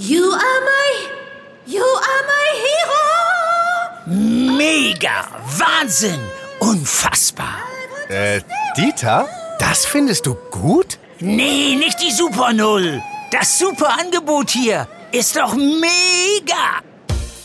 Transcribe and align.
You 0.00 0.30
are 0.30 0.60
my, 0.60 1.08
you 1.66 1.82
are 1.82 2.22
my 2.32 2.48
hero. 4.06 4.16
Mega, 4.56 5.26
Wahnsinn, 5.58 6.20
unfassbar. 6.60 7.56
Äh, 8.08 8.40
Dieter? 8.76 9.28
Das 9.58 9.84
findest 9.84 10.26
du 10.26 10.36
gut? 10.52 10.98
Nee, 11.18 11.74
nicht 11.74 12.00
die 12.00 12.12
Super 12.12 12.52
Null. 12.52 13.02
Das 13.32 13.58
super 13.58 13.98
Angebot 13.98 14.50
hier 14.50 14.86
ist 15.10 15.34
doch 15.34 15.56
mega. 15.56 16.78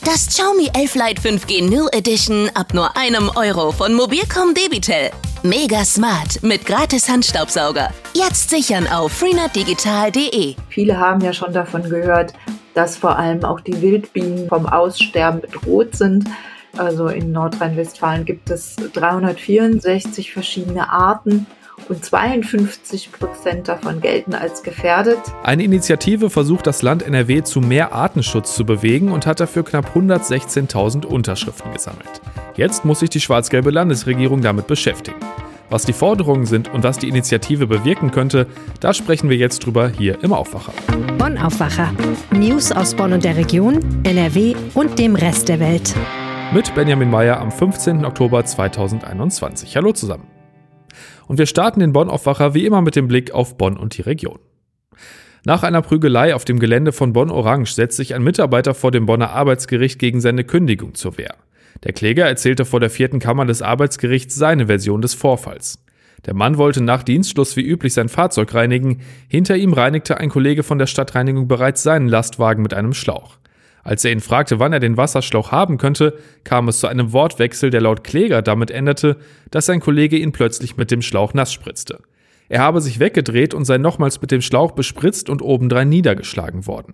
Das 0.05 0.27
Xiaomi 0.27 0.69
11 0.75 0.93
Lite 0.93 1.21
5G 1.23 1.67
New 1.67 1.87
Edition 1.87 2.51
ab 2.53 2.75
nur 2.75 2.95
einem 2.95 3.29
Euro 3.35 3.71
von 3.71 3.95
Mobilcom 3.95 4.53
Debitel. 4.53 5.09
Mega 5.45 5.83
smart 5.83 6.41
mit 6.41 6.65
gratis 6.65 7.09
Handstaubsauger. 7.09 7.89
Jetzt 8.13 8.49
sichern 8.49 8.87
auf 8.87 9.11
freenetdigital.de. 9.11 10.55
Viele 10.69 10.97
haben 10.97 11.19
ja 11.19 11.33
schon 11.33 11.51
davon 11.51 11.83
gehört, 11.83 12.31
dass 12.73 12.95
vor 12.95 13.19
allem 13.19 13.43
auch 13.43 13.59
die 13.59 13.81
Wildbienen 13.81 14.47
vom 14.47 14.65
Aussterben 14.65 15.41
bedroht 15.41 15.97
sind. 15.97 16.29
Also 16.77 17.09
in 17.09 17.33
Nordrhein-Westfalen 17.33 18.23
gibt 18.23 18.49
es 18.51 18.77
364 18.93 20.31
verschiedene 20.31 20.89
Arten 20.89 21.45
und 21.89 22.05
52 22.05 23.11
Prozent 23.11 23.67
davon 23.67 23.99
gelten 23.99 24.35
als 24.35 24.63
gefährdet. 24.63 25.19
Eine 25.43 25.65
Initiative 25.65 26.29
versucht 26.29 26.67
das 26.67 26.81
Land 26.83 27.03
NRW 27.03 27.43
zu 27.43 27.59
mehr 27.59 27.91
Artenschutz 27.91 28.55
zu 28.55 28.65
bewegen 28.65 29.11
und 29.11 29.25
hat 29.25 29.41
dafür 29.41 29.65
knapp 29.65 29.93
116.000 29.93 31.05
Unterschriften 31.05 31.73
gesammelt. 31.73 32.21
Jetzt 32.55 32.85
muss 32.85 32.99
sich 32.99 33.09
die 33.09 33.19
schwarz-gelbe 33.19 33.71
Landesregierung 33.71 34.41
damit 34.41 34.67
beschäftigen. 34.67 35.17
Was 35.71 35.85
die 35.85 35.93
Forderungen 35.93 36.45
sind 36.45 36.71
und 36.71 36.83
was 36.83 36.99
die 36.99 37.09
Initiative 37.09 37.65
bewirken 37.65 38.11
könnte, 38.11 38.45
da 38.79 38.93
sprechen 38.93 39.27
wir 39.27 39.37
jetzt 39.37 39.65
drüber 39.65 39.89
hier 39.89 40.23
im 40.23 40.33
Aufwacher. 40.33 40.71
Bonn 41.17 41.39
Aufwacher. 41.39 41.91
News 42.31 42.71
aus 42.71 42.93
Bonn 42.93 43.13
und 43.13 43.23
der 43.23 43.37
Region, 43.37 43.79
NRW 44.03 44.53
und 44.75 44.99
dem 44.99 45.15
Rest 45.15 45.49
der 45.49 45.59
Welt. 45.59 45.95
Mit 46.53 46.75
Benjamin 46.75 47.09
Meyer 47.09 47.39
am 47.39 47.51
15. 47.51 48.05
Oktober 48.05 48.45
2021. 48.45 49.75
Hallo 49.75 49.91
zusammen. 49.91 50.27
Und 51.27 51.39
wir 51.39 51.47
starten 51.47 51.79
den 51.79 51.91
Bonn-Aufwacher 51.91 52.53
wie 52.53 52.67
immer 52.67 52.83
mit 52.83 52.95
dem 52.95 53.07
Blick 53.07 53.31
auf 53.31 53.57
Bonn 53.57 53.77
und 53.77 53.97
die 53.97 54.03
Region. 54.03 54.37
Nach 55.43 55.63
einer 55.63 55.81
Prügelei 55.81 56.35
auf 56.35 56.45
dem 56.45 56.59
Gelände 56.59 56.91
von 56.91 57.13
Bonn 57.13 57.31
Orange 57.31 57.73
setzt 57.73 57.97
sich 57.97 58.13
ein 58.13 58.23
Mitarbeiter 58.23 58.75
vor 58.75 58.91
dem 58.91 59.07
Bonner 59.07 59.31
Arbeitsgericht 59.31 59.97
gegen 59.97 60.21
seine 60.21 60.43
Kündigung 60.43 60.93
zur 60.93 61.17
Wehr. 61.17 61.33
Der 61.83 61.93
Kläger 61.93 62.25
erzählte 62.25 62.65
vor 62.65 62.79
der 62.79 62.89
vierten 62.89 63.19
Kammer 63.19 63.45
des 63.45 63.61
Arbeitsgerichts 63.61 64.35
seine 64.35 64.67
Version 64.67 65.01
des 65.01 65.13
Vorfalls. 65.13 65.79
Der 66.25 66.33
Mann 66.33 66.57
wollte 66.57 66.81
nach 66.81 67.03
Dienstschluss 67.03 67.57
wie 67.57 67.65
üblich 67.65 67.93
sein 67.93 68.07
Fahrzeug 68.07 68.53
reinigen, 68.53 69.01
hinter 69.27 69.57
ihm 69.57 69.73
reinigte 69.73 70.17
ein 70.17 70.29
Kollege 70.29 70.63
von 70.63 70.79
der 70.79 70.87
Stadtreinigung 70.87 71.47
bereits 71.47 71.83
seinen 71.83 72.07
Lastwagen 72.07 72.63
mit 72.63 72.73
einem 72.73 72.93
Schlauch. 72.93 73.37
Als 73.83 74.05
er 74.05 74.13
ihn 74.13 74.21
fragte, 74.21 74.59
wann 74.59 74.71
er 74.71 74.79
den 74.79 74.95
Wasserschlauch 74.95 75.51
haben 75.51 75.77
könnte, 75.77 76.17
kam 76.45 76.69
es 76.69 76.79
zu 76.79 76.87
einem 76.87 77.11
Wortwechsel, 77.11 77.69
der 77.69 77.81
laut 77.81 78.05
Kläger 78.05 78.41
damit 78.41 78.71
endete, 78.71 79.17
dass 79.51 79.65
sein 79.65 79.81
Kollege 79.81 80.17
ihn 80.17 80.31
plötzlich 80.31 80.77
mit 80.77 80.89
dem 80.89 81.01
Schlauch 81.01 81.33
nass 81.33 81.51
spritzte. 81.51 81.99
Er 82.47 82.61
habe 82.61 82.79
sich 82.79 82.99
weggedreht 82.99 83.53
und 83.53 83.65
sei 83.65 83.77
nochmals 83.77 84.21
mit 84.21 84.31
dem 84.31 84.41
Schlauch 84.41 84.71
bespritzt 84.71 85.29
und 85.29 85.41
obendrein 85.41 85.89
niedergeschlagen 85.89 86.65
worden. 86.65 86.93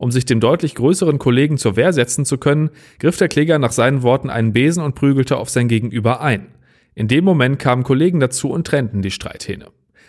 Um 0.00 0.10
sich 0.10 0.24
dem 0.24 0.40
deutlich 0.40 0.74
größeren 0.76 1.18
Kollegen 1.18 1.58
zur 1.58 1.76
Wehr 1.76 1.92
setzen 1.92 2.24
zu 2.24 2.38
können, 2.38 2.70
griff 3.00 3.18
der 3.18 3.28
Kläger 3.28 3.58
nach 3.58 3.70
seinen 3.70 4.02
Worten 4.02 4.30
einen 4.30 4.54
Besen 4.54 4.82
und 4.82 4.94
prügelte 4.94 5.36
auf 5.36 5.50
sein 5.50 5.68
Gegenüber 5.68 6.22
ein. 6.22 6.46
In 6.94 7.06
dem 7.06 7.22
Moment 7.22 7.58
kamen 7.58 7.82
Kollegen 7.82 8.18
dazu 8.18 8.48
und 8.48 8.66
trennten 8.66 9.02
die 9.02 9.10
Streithähne. 9.10 9.66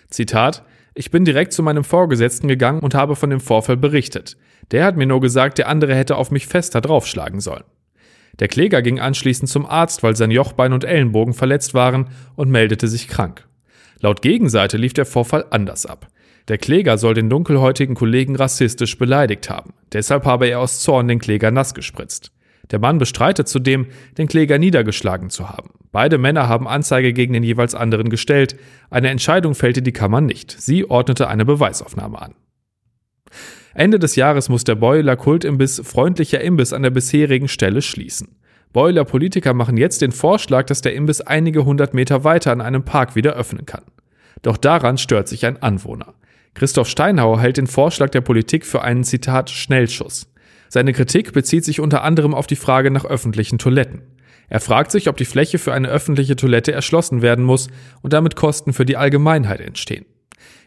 Zitat 0.09 0.63
ich 0.93 1.11
bin 1.11 1.25
direkt 1.25 1.51
zu 1.51 1.61
meinem 1.61 1.83
Vorgesetzten 1.83 2.47
gegangen 2.47 2.79
und 2.79 2.95
habe 2.95 3.17
von 3.17 3.29
dem 3.29 3.41
Vorfall 3.41 3.75
berichtet. 3.75 4.37
Der 4.71 4.85
hat 4.85 4.95
mir 4.95 5.07
nur 5.07 5.19
gesagt, 5.19 5.57
der 5.57 5.67
andere 5.67 5.93
hätte 5.93 6.15
auf 6.15 6.31
mich 6.31 6.47
fester 6.47 6.79
draufschlagen 6.79 7.41
sollen. 7.41 7.65
Der 8.39 8.47
Kläger 8.47 8.81
ging 8.81 9.01
anschließend 9.01 9.49
zum 9.49 9.65
Arzt, 9.65 10.03
weil 10.03 10.15
sein 10.15 10.31
Jochbein 10.31 10.71
und 10.71 10.85
Ellenbogen 10.85 11.33
verletzt 11.33 11.73
waren 11.73 12.07
und 12.35 12.49
meldete 12.49 12.87
sich 12.87 13.09
krank. 13.09 13.45
Laut 13.99 14.21
Gegenseite 14.21 14.77
lief 14.77 14.93
der 14.93 15.05
Vorfall 15.05 15.45
anders 15.49 15.85
ab. 15.85 16.07
Der 16.47 16.57
Kläger 16.57 16.97
soll 16.97 17.13
den 17.13 17.29
dunkelhäutigen 17.29 17.95
Kollegen 17.95 18.35
rassistisch 18.35 18.97
beleidigt 18.97 19.49
haben. 19.49 19.73
Deshalb 19.93 20.25
habe 20.25 20.47
er 20.47 20.59
aus 20.59 20.81
Zorn 20.81 21.07
den 21.07 21.19
Kläger 21.19 21.51
nass 21.51 21.73
gespritzt. 21.73 22.31
Der 22.71 22.79
Mann 22.79 22.97
bestreitet 22.97 23.47
zudem, 23.47 23.87
den 24.17 24.27
Kläger 24.27 24.57
niedergeschlagen 24.57 25.29
zu 25.29 25.49
haben. 25.49 25.71
Beide 25.91 26.17
Männer 26.17 26.47
haben 26.47 26.67
Anzeige 26.67 27.13
gegen 27.13 27.33
den 27.33 27.43
jeweils 27.43 27.75
anderen 27.75 28.09
gestellt. 28.09 28.55
Eine 28.89 29.09
Entscheidung 29.09 29.55
fällte 29.55 29.81
die 29.81 29.91
Kammer 29.91 30.21
nicht. 30.21 30.55
Sie 30.59 30.89
ordnete 30.89 31.27
eine 31.27 31.45
Beweisaufnahme 31.45 32.21
an. 32.21 32.35
Ende 33.73 33.99
des 33.99 34.15
Jahres 34.15 34.49
muss 34.49 34.63
der 34.63 34.75
Beuler 34.75 35.15
Kultimbiss 35.15 35.81
freundlicher 35.83 36.41
Imbiss 36.41 36.73
an 36.73 36.83
der 36.83 36.89
bisherigen 36.89 37.47
Stelle 37.47 37.81
schließen. 37.81 38.37
Beuler 38.73 39.03
Politiker 39.03 39.53
machen 39.53 39.75
jetzt 39.75 40.01
den 40.01 40.11
Vorschlag, 40.11 40.65
dass 40.65 40.81
der 40.81 40.93
Imbiss 40.93 41.21
einige 41.21 41.65
hundert 41.65 41.93
Meter 41.93 42.23
weiter 42.23 42.51
an 42.51 42.61
einem 42.61 42.83
Park 42.83 43.15
wieder 43.15 43.33
öffnen 43.33 43.65
kann. 43.65 43.83
Doch 44.41 44.57
daran 44.57 44.97
stört 44.97 45.27
sich 45.27 45.45
ein 45.45 45.61
Anwohner. 45.61 46.13
Christoph 46.53 46.89
Steinhauer 46.89 47.39
hält 47.39 47.57
den 47.57 47.67
Vorschlag 47.67 48.09
der 48.09 48.21
Politik 48.21 48.65
für 48.65 48.81
einen 48.81 49.03
Zitat 49.03 49.49
Schnellschuss. 49.49 50.31
Seine 50.69 50.93
Kritik 50.93 51.33
bezieht 51.33 51.65
sich 51.65 51.79
unter 51.79 52.03
anderem 52.03 52.33
auf 52.33 52.47
die 52.47 52.55
Frage 52.55 52.91
nach 52.91 53.05
öffentlichen 53.05 53.57
Toiletten. 53.57 54.03
Er 54.47 54.59
fragt 54.59 54.91
sich, 54.91 55.07
ob 55.07 55.17
die 55.17 55.25
Fläche 55.25 55.59
für 55.59 55.73
eine 55.73 55.87
öffentliche 55.87 56.35
Toilette 56.35 56.73
erschlossen 56.73 57.21
werden 57.21 57.45
muss 57.45 57.69
und 58.01 58.13
damit 58.13 58.35
Kosten 58.35 58.73
für 58.73 58.85
die 58.85 58.97
Allgemeinheit 58.97 59.61
entstehen. 59.61 60.05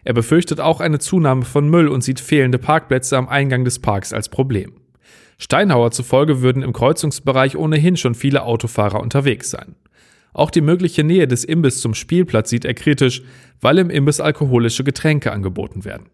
Er 0.05 0.15
befürchtet 0.15 0.61
auch 0.61 0.81
eine 0.81 0.99
Zunahme 0.99 1.45
von 1.45 1.69
Müll 1.69 1.89
und 1.89 2.03
sieht 2.03 2.21
fehlende 2.21 2.59
Parkplätze 2.59 3.17
am 3.17 3.29
Eingang 3.29 3.65
des 3.65 3.79
Parks 3.79 4.13
als 4.13 4.29
Problem. 4.29 4.73
Steinhauer 5.39 5.91
zufolge 5.91 6.43
würden 6.43 6.63
im 6.63 6.73
Kreuzungsbereich 6.73 7.57
ohnehin 7.57 7.97
schon 7.97 8.15
viele 8.15 8.45
Autofahrer 8.45 9.01
unterwegs 9.01 9.51
sein. 9.51 9.75
Auch 10.35 10.51
die 10.51 10.61
mögliche 10.61 11.05
Nähe 11.05 11.27
des 11.27 11.45
Imbiss 11.45 11.81
zum 11.81 11.95
Spielplatz 11.95 12.51
sieht 12.51 12.65
er 12.65 12.75
kritisch, 12.75 13.23
weil 13.61 13.79
im 13.79 13.89
Imbiss 13.89 14.21
alkoholische 14.21 14.85
Getränke 14.85 15.33
angeboten 15.33 15.85
werden. 15.85 16.11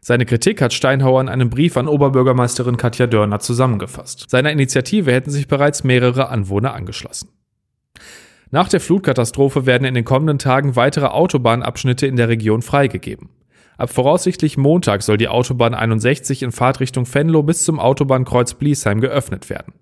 Seine 0.00 0.24
Kritik 0.24 0.62
hat 0.62 0.72
Steinhauer 0.72 1.20
in 1.20 1.28
einem 1.28 1.50
Brief 1.50 1.76
an 1.76 1.86
Oberbürgermeisterin 1.86 2.78
Katja 2.78 3.06
Dörner 3.06 3.38
zusammengefasst. 3.38 4.30
Seiner 4.30 4.50
Initiative 4.50 5.12
hätten 5.12 5.30
sich 5.30 5.46
bereits 5.46 5.84
mehrere 5.84 6.30
Anwohner 6.30 6.72
angeschlossen. 6.72 7.28
Nach 8.50 8.68
der 8.68 8.80
Flutkatastrophe 8.80 9.66
werden 9.66 9.84
in 9.84 9.94
den 9.94 10.04
kommenden 10.04 10.38
Tagen 10.38 10.74
weitere 10.74 11.06
Autobahnabschnitte 11.06 12.06
in 12.06 12.16
der 12.16 12.28
Region 12.28 12.62
freigegeben. 12.62 13.28
Ab 13.76 13.90
voraussichtlich 13.90 14.56
Montag 14.56 15.02
soll 15.02 15.18
die 15.18 15.28
Autobahn 15.28 15.74
61 15.74 16.42
in 16.42 16.50
Fahrtrichtung 16.50 17.06
Venlo 17.12 17.42
bis 17.42 17.64
zum 17.64 17.78
Autobahnkreuz 17.78 18.54
Bliesheim 18.54 19.00
geöffnet 19.00 19.50
werden. 19.50 19.74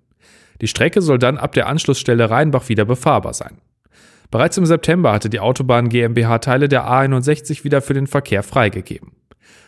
Die 0.61 0.67
Strecke 0.67 1.01
soll 1.01 1.17
dann 1.17 1.37
ab 1.37 1.53
der 1.53 1.67
Anschlussstelle 1.67 2.29
Rheinbach 2.29 2.69
wieder 2.69 2.85
befahrbar 2.85 3.33
sein. 3.33 3.57
Bereits 4.31 4.57
im 4.57 4.65
September 4.65 5.11
hatte 5.11 5.29
die 5.29 5.39
Autobahn 5.39 5.89
GmbH 5.89 6.37
Teile 6.37 6.69
der 6.69 6.87
A61 6.87 7.63
wieder 7.63 7.81
für 7.81 7.95
den 7.95 8.05
Verkehr 8.05 8.43
freigegeben. 8.43 9.13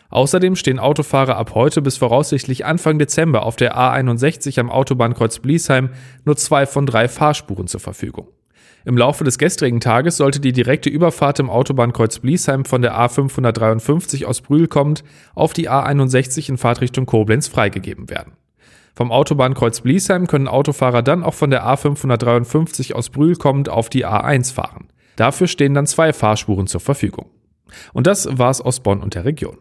Außerdem 0.10 0.56
stehen 0.56 0.78
Autofahrer 0.78 1.38
ab 1.38 1.56
heute 1.56 1.82
bis 1.82 1.98
voraussichtlich 1.98 2.66
Anfang 2.66 3.00
Dezember 3.00 3.44
auf 3.44 3.56
der 3.56 3.78
A61 3.78 4.60
am 4.60 4.70
Autobahnkreuz 4.70 5.40
Bliesheim 5.40 5.90
nur 6.26 6.36
zwei 6.36 6.66
von 6.66 6.86
drei 6.86 7.08
Fahrspuren 7.08 7.68
zur 7.68 7.80
Verfügung. 7.80 8.28
Im 8.84 8.98
Laufe 8.98 9.24
des 9.24 9.38
gestrigen 9.38 9.80
Tages 9.80 10.18
sollte 10.18 10.40
die 10.40 10.54
direkte 10.54 10.90
Überfahrt 10.90 11.40
im 11.40 11.50
Autobahnkreuz 11.50 12.20
Bliesheim 12.20 12.66
von 12.66 12.82
der 12.82 13.00
A553 13.00 14.26
aus 14.26 14.42
Brühl 14.42 14.68
kommend 14.68 15.04
auf 15.34 15.54
die 15.54 15.70
A61 15.70 16.50
in 16.50 16.58
Fahrtrichtung 16.58 17.06
Koblenz 17.06 17.48
freigegeben 17.48 18.10
werden. 18.10 18.34
Vom 18.94 19.12
Autobahnkreuz 19.12 19.82
Bliesheim 19.82 20.28
können 20.28 20.48
Autofahrer 20.48 21.02
dann 21.02 21.24
auch 21.24 21.34
von 21.34 21.50
der 21.50 21.66
A553 21.66 22.94
aus 22.94 23.10
Brühl 23.10 23.36
kommend 23.36 23.70
auf 23.70 23.90
die 23.90 24.06
A1 24.06 24.54
fahren. 24.54 24.90
Dafür 25.16 25.48
stehen 25.48 25.74
dann 25.74 25.88
zwei 25.88 26.14
Fahrspuren 26.14 26.68
zur 26.68 26.82
Verfügung. 26.82 27.30
Und 27.94 28.08
das 28.08 28.38
war's 28.38 28.62
aus 28.62 28.82
Bonn 28.82 29.02
und 29.02 29.16
der 29.16 29.26
Region. 29.26 29.58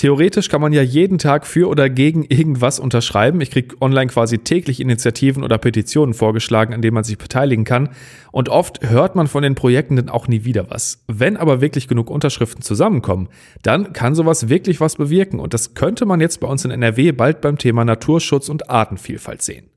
Theoretisch 0.00 0.48
kann 0.48 0.62
man 0.62 0.72
ja 0.72 0.80
jeden 0.80 1.18
Tag 1.18 1.46
für 1.46 1.68
oder 1.68 1.90
gegen 1.90 2.24
irgendwas 2.24 2.80
unterschreiben. 2.80 3.42
Ich 3.42 3.50
kriege 3.50 3.76
online 3.82 4.06
quasi 4.06 4.38
täglich 4.38 4.80
Initiativen 4.80 5.44
oder 5.44 5.58
Petitionen 5.58 6.14
vorgeschlagen, 6.14 6.72
an 6.72 6.80
denen 6.80 6.94
man 6.94 7.04
sich 7.04 7.18
beteiligen 7.18 7.64
kann. 7.66 7.90
Und 8.32 8.48
oft 8.48 8.80
hört 8.88 9.14
man 9.14 9.26
von 9.26 9.42
den 9.42 9.54
Projekten 9.54 9.96
dann 9.96 10.08
auch 10.08 10.26
nie 10.26 10.42
wieder 10.42 10.70
was. 10.70 11.04
Wenn 11.06 11.36
aber 11.36 11.60
wirklich 11.60 11.86
genug 11.86 12.08
Unterschriften 12.08 12.62
zusammenkommen, 12.62 13.28
dann 13.62 13.92
kann 13.92 14.14
sowas 14.14 14.48
wirklich 14.48 14.80
was 14.80 14.96
bewirken. 14.96 15.38
Und 15.38 15.52
das 15.52 15.74
könnte 15.74 16.06
man 16.06 16.22
jetzt 16.22 16.40
bei 16.40 16.48
uns 16.48 16.64
in 16.64 16.70
NRW 16.70 17.12
bald 17.12 17.42
beim 17.42 17.58
Thema 17.58 17.84
Naturschutz 17.84 18.48
und 18.48 18.70
Artenvielfalt 18.70 19.42
sehen. 19.42 19.69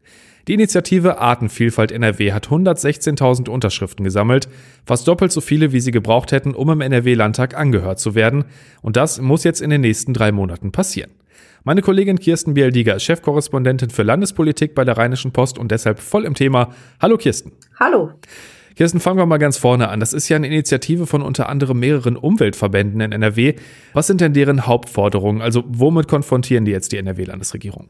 Die 0.50 0.56
Initiative 0.56 1.20
Artenvielfalt 1.20 1.94
NRW 1.94 2.34
hat 2.34 2.48
116.000 2.48 3.48
Unterschriften 3.48 4.04
gesammelt, 4.04 4.50
fast 4.86 5.08
doppelt 5.08 5.32
so 5.32 5.40
viele, 5.40 5.72
wie 5.72 5.80
sie 5.80 5.92
gebraucht 5.92 6.34
hätten, 6.34 6.54
um 6.54 6.70
im 6.70 6.82
NRW-Landtag 6.82 7.56
angehört 7.58 8.00
zu 8.00 8.14
werden. 8.14 8.44
Und 8.82 8.98
das 8.98 9.22
muss 9.22 9.46
jetzt 9.46 9.62
in 9.62 9.70
den 9.70 9.80
nächsten 9.80 10.14
drei 10.14 10.34
Monaten 10.34 10.74
passieren. 10.74 11.12
Meine 11.64 11.82
Kollegin 11.82 12.20
Kirsten 12.20 12.56
Bialdiger 12.56 12.98
ist 12.98 13.04
Chefkorrespondentin 13.04 13.90
für 13.90 14.04
Landespolitik 14.04 14.76
bei 14.76 14.84
der 14.84 14.98
Rheinischen 14.98 15.32
Post 15.32 15.58
und 15.58 15.72
deshalb 15.72 16.00
voll 16.00 16.26
im 16.26 16.34
Thema. 16.34 16.74
Hallo 17.02 17.16
Kirsten. 17.16 17.54
Hallo. 17.80 18.12
Kirsten, 18.76 19.00
fangen 19.00 19.20
wir 19.20 19.26
mal 19.26 19.38
ganz 19.38 19.58
vorne 19.58 19.88
an. 19.88 20.02
Das 20.02 20.12
ist 20.12 20.28
ja 20.28 20.36
eine 20.36 20.48
Initiative 20.48 21.08
von 21.08 21.22
unter 21.22 21.48
anderem 21.48 21.80
mehreren 21.80 22.18
Umweltverbänden 22.18 23.00
in 23.00 23.14
NRW. 23.14 23.54
Was 23.94 24.08
sind 24.08 24.20
denn 24.20 24.34
deren 24.34 24.68
Hauptforderungen? 24.68 25.42
Also 25.42 25.64
womit 25.68 26.10
konfrontieren 26.10 26.66
die 26.66 26.72
jetzt 26.72 26.92
die 26.92 26.98
NRW-Landesregierung? 26.98 27.88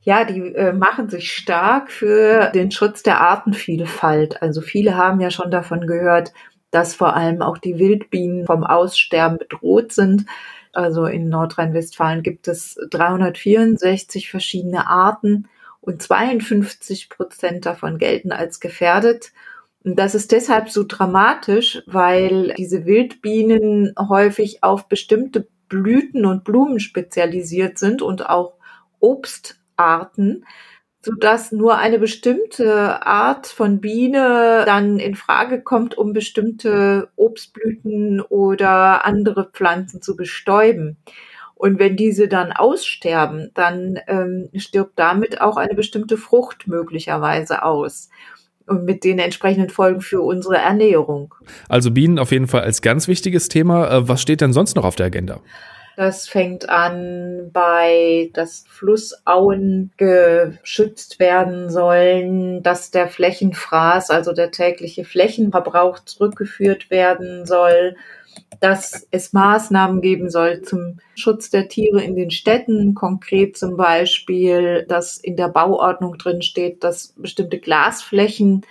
Ja, 0.00 0.24
die 0.24 0.54
äh, 0.54 0.72
machen 0.72 1.10
sich 1.10 1.32
stark 1.32 1.90
für 1.90 2.50
den 2.54 2.70
Schutz 2.70 3.02
der 3.02 3.20
Artenvielfalt. 3.20 4.40
Also 4.42 4.60
viele 4.60 4.96
haben 4.96 5.20
ja 5.20 5.30
schon 5.30 5.50
davon 5.50 5.86
gehört, 5.86 6.32
dass 6.70 6.94
vor 6.94 7.14
allem 7.14 7.42
auch 7.42 7.58
die 7.58 7.78
Wildbienen 7.78 8.46
vom 8.46 8.64
Aussterben 8.64 9.38
bedroht 9.38 9.92
sind. 9.92 10.26
Also 10.72 11.06
in 11.06 11.28
Nordrhein-Westfalen 11.28 12.22
gibt 12.22 12.46
es 12.46 12.78
364 12.90 14.30
verschiedene 14.30 14.86
Arten 14.86 15.48
und 15.80 16.02
52 16.02 17.08
Prozent 17.08 17.66
davon 17.66 17.98
gelten 17.98 18.32
als 18.32 18.60
gefährdet. 18.60 19.32
Und 19.84 19.98
das 19.98 20.14
ist 20.14 20.32
deshalb 20.32 20.68
so 20.68 20.84
dramatisch, 20.86 21.82
weil 21.86 22.54
diese 22.58 22.84
Wildbienen 22.84 23.94
häufig 23.98 24.62
auf 24.62 24.88
bestimmte 24.88 25.48
Blüten 25.68 26.24
und 26.26 26.44
Blumen 26.44 26.80
spezialisiert 26.80 27.78
sind 27.78 28.02
und 28.02 28.28
auch 28.28 28.54
Obstarten, 29.78 30.44
sodass 31.02 31.52
nur 31.52 31.78
eine 31.78 31.98
bestimmte 31.98 33.06
Art 33.06 33.46
von 33.46 33.80
Biene 33.80 34.64
dann 34.66 34.98
in 34.98 35.14
Frage 35.14 35.62
kommt, 35.62 35.96
um 35.96 36.12
bestimmte 36.12 37.08
Obstblüten 37.16 38.20
oder 38.20 39.04
andere 39.04 39.48
Pflanzen 39.50 40.02
zu 40.02 40.16
bestäuben. 40.16 40.96
Und 41.54 41.78
wenn 41.78 41.96
diese 41.96 42.28
dann 42.28 42.52
aussterben, 42.52 43.50
dann 43.54 43.98
ähm, 44.06 44.48
stirbt 44.54 44.98
damit 44.98 45.40
auch 45.40 45.56
eine 45.56 45.74
bestimmte 45.74 46.16
Frucht 46.16 46.68
möglicherweise 46.68 47.62
aus. 47.62 48.10
Und 48.66 48.84
mit 48.84 49.02
den 49.02 49.18
entsprechenden 49.18 49.70
Folgen 49.70 50.02
für 50.02 50.20
unsere 50.20 50.58
Ernährung. 50.58 51.34
Also 51.70 51.90
Bienen 51.90 52.18
auf 52.18 52.32
jeden 52.32 52.46
Fall 52.46 52.60
als 52.60 52.82
ganz 52.82 53.08
wichtiges 53.08 53.48
Thema. 53.48 53.90
Äh, 53.90 54.08
was 54.08 54.20
steht 54.20 54.42
denn 54.42 54.52
sonst 54.52 54.76
noch 54.76 54.84
auf 54.84 54.94
der 54.94 55.06
Agenda? 55.06 55.40
Das 55.98 56.28
fängt 56.28 56.68
an 56.68 57.50
bei, 57.52 58.30
dass 58.32 58.64
Flussauen 58.68 59.90
geschützt 59.96 61.18
werden 61.18 61.70
sollen, 61.70 62.62
dass 62.62 62.92
der 62.92 63.08
Flächenfraß, 63.08 64.10
also 64.10 64.32
der 64.32 64.52
tägliche 64.52 65.04
Flächenverbrauch 65.04 65.98
zurückgeführt 65.98 66.92
werden 66.92 67.46
soll, 67.46 67.96
dass 68.60 69.08
es 69.10 69.32
Maßnahmen 69.32 70.00
geben 70.00 70.30
soll 70.30 70.62
zum 70.62 71.00
Schutz 71.16 71.50
der 71.50 71.66
Tiere 71.66 72.00
in 72.00 72.14
den 72.14 72.30
Städten, 72.30 72.94
konkret 72.94 73.56
zum 73.56 73.76
Beispiel, 73.76 74.86
dass 74.86 75.16
in 75.16 75.34
der 75.34 75.48
Bauordnung 75.48 76.16
drin 76.16 76.42
steht, 76.42 76.84
dass 76.84 77.12
bestimmte 77.16 77.58
Glasflächen 77.58 78.64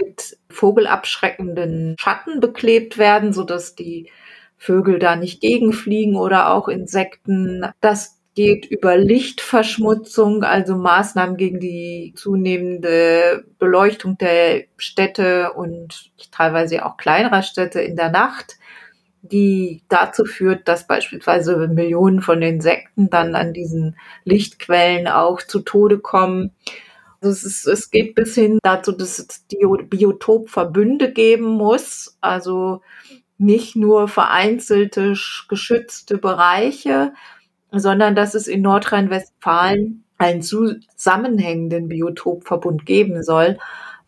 mit 0.00 0.38
vogelabschreckenden 0.48 1.96
Schatten 1.98 2.40
beklebt 2.40 2.96
werden, 2.96 3.34
so 3.34 3.44
dass 3.44 3.74
die 3.74 4.08
Vögel 4.56 4.98
da 4.98 5.16
nicht 5.16 5.40
gegenfliegen 5.40 6.16
oder 6.16 6.52
auch 6.52 6.68
Insekten. 6.68 7.66
Das 7.80 8.18
geht 8.34 8.66
über 8.66 8.96
Lichtverschmutzung, 8.96 10.44
also 10.44 10.76
Maßnahmen 10.76 11.36
gegen 11.36 11.58
die 11.58 12.12
zunehmende 12.16 13.44
Beleuchtung 13.58 14.18
der 14.18 14.64
Städte 14.76 15.52
und 15.54 16.10
teilweise 16.30 16.84
auch 16.84 16.96
kleinerer 16.96 17.42
Städte 17.42 17.80
in 17.80 17.96
der 17.96 18.10
Nacht 18.10 18.56
die 19.30 19.82
dazu 19.88 20.24
führt, 20.24 20.68
dass 20.68 20.86
beispielsweise 20.86 21.68
Millionen 21.68 22.22
von 22.22 22.42
Insekten 22.42 23.10
dann 23.10 23.34
an 23.34 23.52
diesen 23.52 23.96
Lichtquellen 24.24 25.08
auch 25.08 25.42
zu 25.42 25.60
Tode 25.60 25.98
kommen. 25.98 26.52
Also 27.20 27.32
es, 27.32 27.44
ist, 27.44 27.66
es 27.66 27.90
geht 27.90 28.14
bis 28.14 28.34
hin 28.34 28.58
dazu, 28.62 28.92
dass 28.92 29.18
es 29.18 29.44
Biotopverbünde 29.48 31.12
geben 31.12 31.46
muss, 31.46 32.16
also 32.20 32.82
nicht 33.38 33.76
nur 33.76 34.08
vereinzelte 34.08 35.14
geschützte 35.48 36.18
Bereiche, 36.18 37.12
sondern 37.70 38.14
dass 38.14 38.34
es 38.34 38.46
in 38.46 38.62
Nordrhein-Westfalen 38.62 40.04
einen 40.18 40.42
zusammenhängenden 40.42 41.88
Biotopverbund 41.88 42.86
geben 42.86 43.22
soll, 43.22 43.58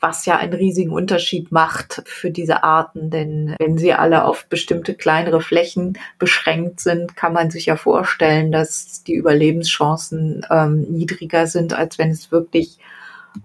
was 0.01 0.27
ja 0.27 0.37
einen 0.37 0.55
riesigen 0.55 0.93
Unterschied 0.93 1.51
macht 1.51 2.03
für 2.07 2.31
diese 2.31 2.63
Arten. 2.63 3.11
Denn 3.11 3.57
wenn 3.59 3.79
sie 3.79 3.93
alle 3.93 4.25
auf 4.25 4.47
bestimmte 4.47 4.95
kleinere 4.95 5.41
Flächen 5.41 5.99
beschränkt 6.19 6.81
sind, 6.81 7.17
kann 7.17 7.33
man 7.33 7.51
sich 7.51 7.67
ja 7.67 7.77
vorstellen, 7.77 8.53
dass 8.53 9.03
die 9.03 9.15
Überlebenschancen 9.15 10.47
ähm, 10.51 10.83
niedriger 10.83 11.47
sind, 11.47 11.75
als 11.75 11.99
wenn 11.99 12.11
es 12.11 12.31
wirklich 12.31 12.79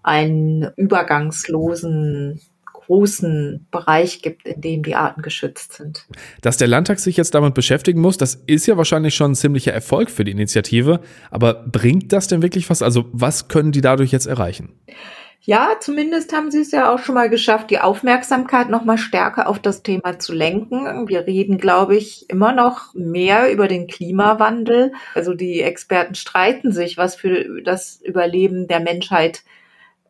einen 0.03 0.71
übergangslosen 0.75 2.39
großen 2.93 3.65
Bereich 3.71 4.21
gibt, 4.21 4.45
in 4.45 4.61
dem 4.61 4.83
die 4.83 4.93
Arten 4.93 5.23
geschützt 5.23 5.73
sind. 5.73 6.05
Dass 6.41 6.57
der 6.57 6.67
Landtag 6.67 6.99
sich 6.99 7.17
jetzt 7.17 7.33
damit 7.33 7.55
beschäftigen 7.55 7.99
muss, 7.99 8.17
das 8.17 8.35
ist 8.45 8.67
ja 8.67 8.77
wahrscheinlich 8.77 9.15
schon 9.15 9.31
ein 9.31 9.35
ziemlicher 9.35 9.73
Erfolg 9.73 10.11
für 10.11 10.23
die 10.23 10.31
Initiative. 10.31 10.99
Aber 11.31 11.55
bringt 11.55 12.13
das 12.13 12.27
denn 12.27 12.43
wirklich 12.43 12.69
was? 12.69 12.83
Also 12.83 13.05
was 13.11 13.47
können 13.47 13.71
die 13.71 13.81
dadurch 13.81 14.11
jetzt 14.11 14.27
erreichen? 14.27 14.73
Ja, 15.41 15.71
zumindest 15.79 16.33
haben 16.33 16.51
sie 16.51 16.61
es 16.61 16.71
ja 16.71 16.93
auch 16.93 16.99
schon 16.99 17.15
mal 17.15 17.31
geschafft, 17.31 17.71
die 17.71 17.79
Aufmerksamkeit 17.79 18.69
noch 18.69 18.85
mal 18.85 18.99
stärker 18.99 19.47
auf 19.47 19.57
das 19.57 19.81
Thema 19.81 20.19
zu 20.19 20.31
lenken. 20.31 21.09
Wir 21.09 21.25
reden, 21.25 21.57
glaube 21.57 21.95
ich, 21.95 22.29
immer 22.29 22.53
noch 22.53 22.93
mehr 22.93 23.51
über 23.51 23.67
den 23.67 23.87
Klimawandel. 23.87 24.93
Also 25.15 25.33
die 25.33 25.61
Experten 25.61 26.13
streiten 26.13 26.71
sich, 26.71 26.95
was 26.97 27.15
für 27.15 27.63
das 27.63 27.99
Überleben 28.03 28.67
der 28.67 28.81
Menschheit 28.81 29.41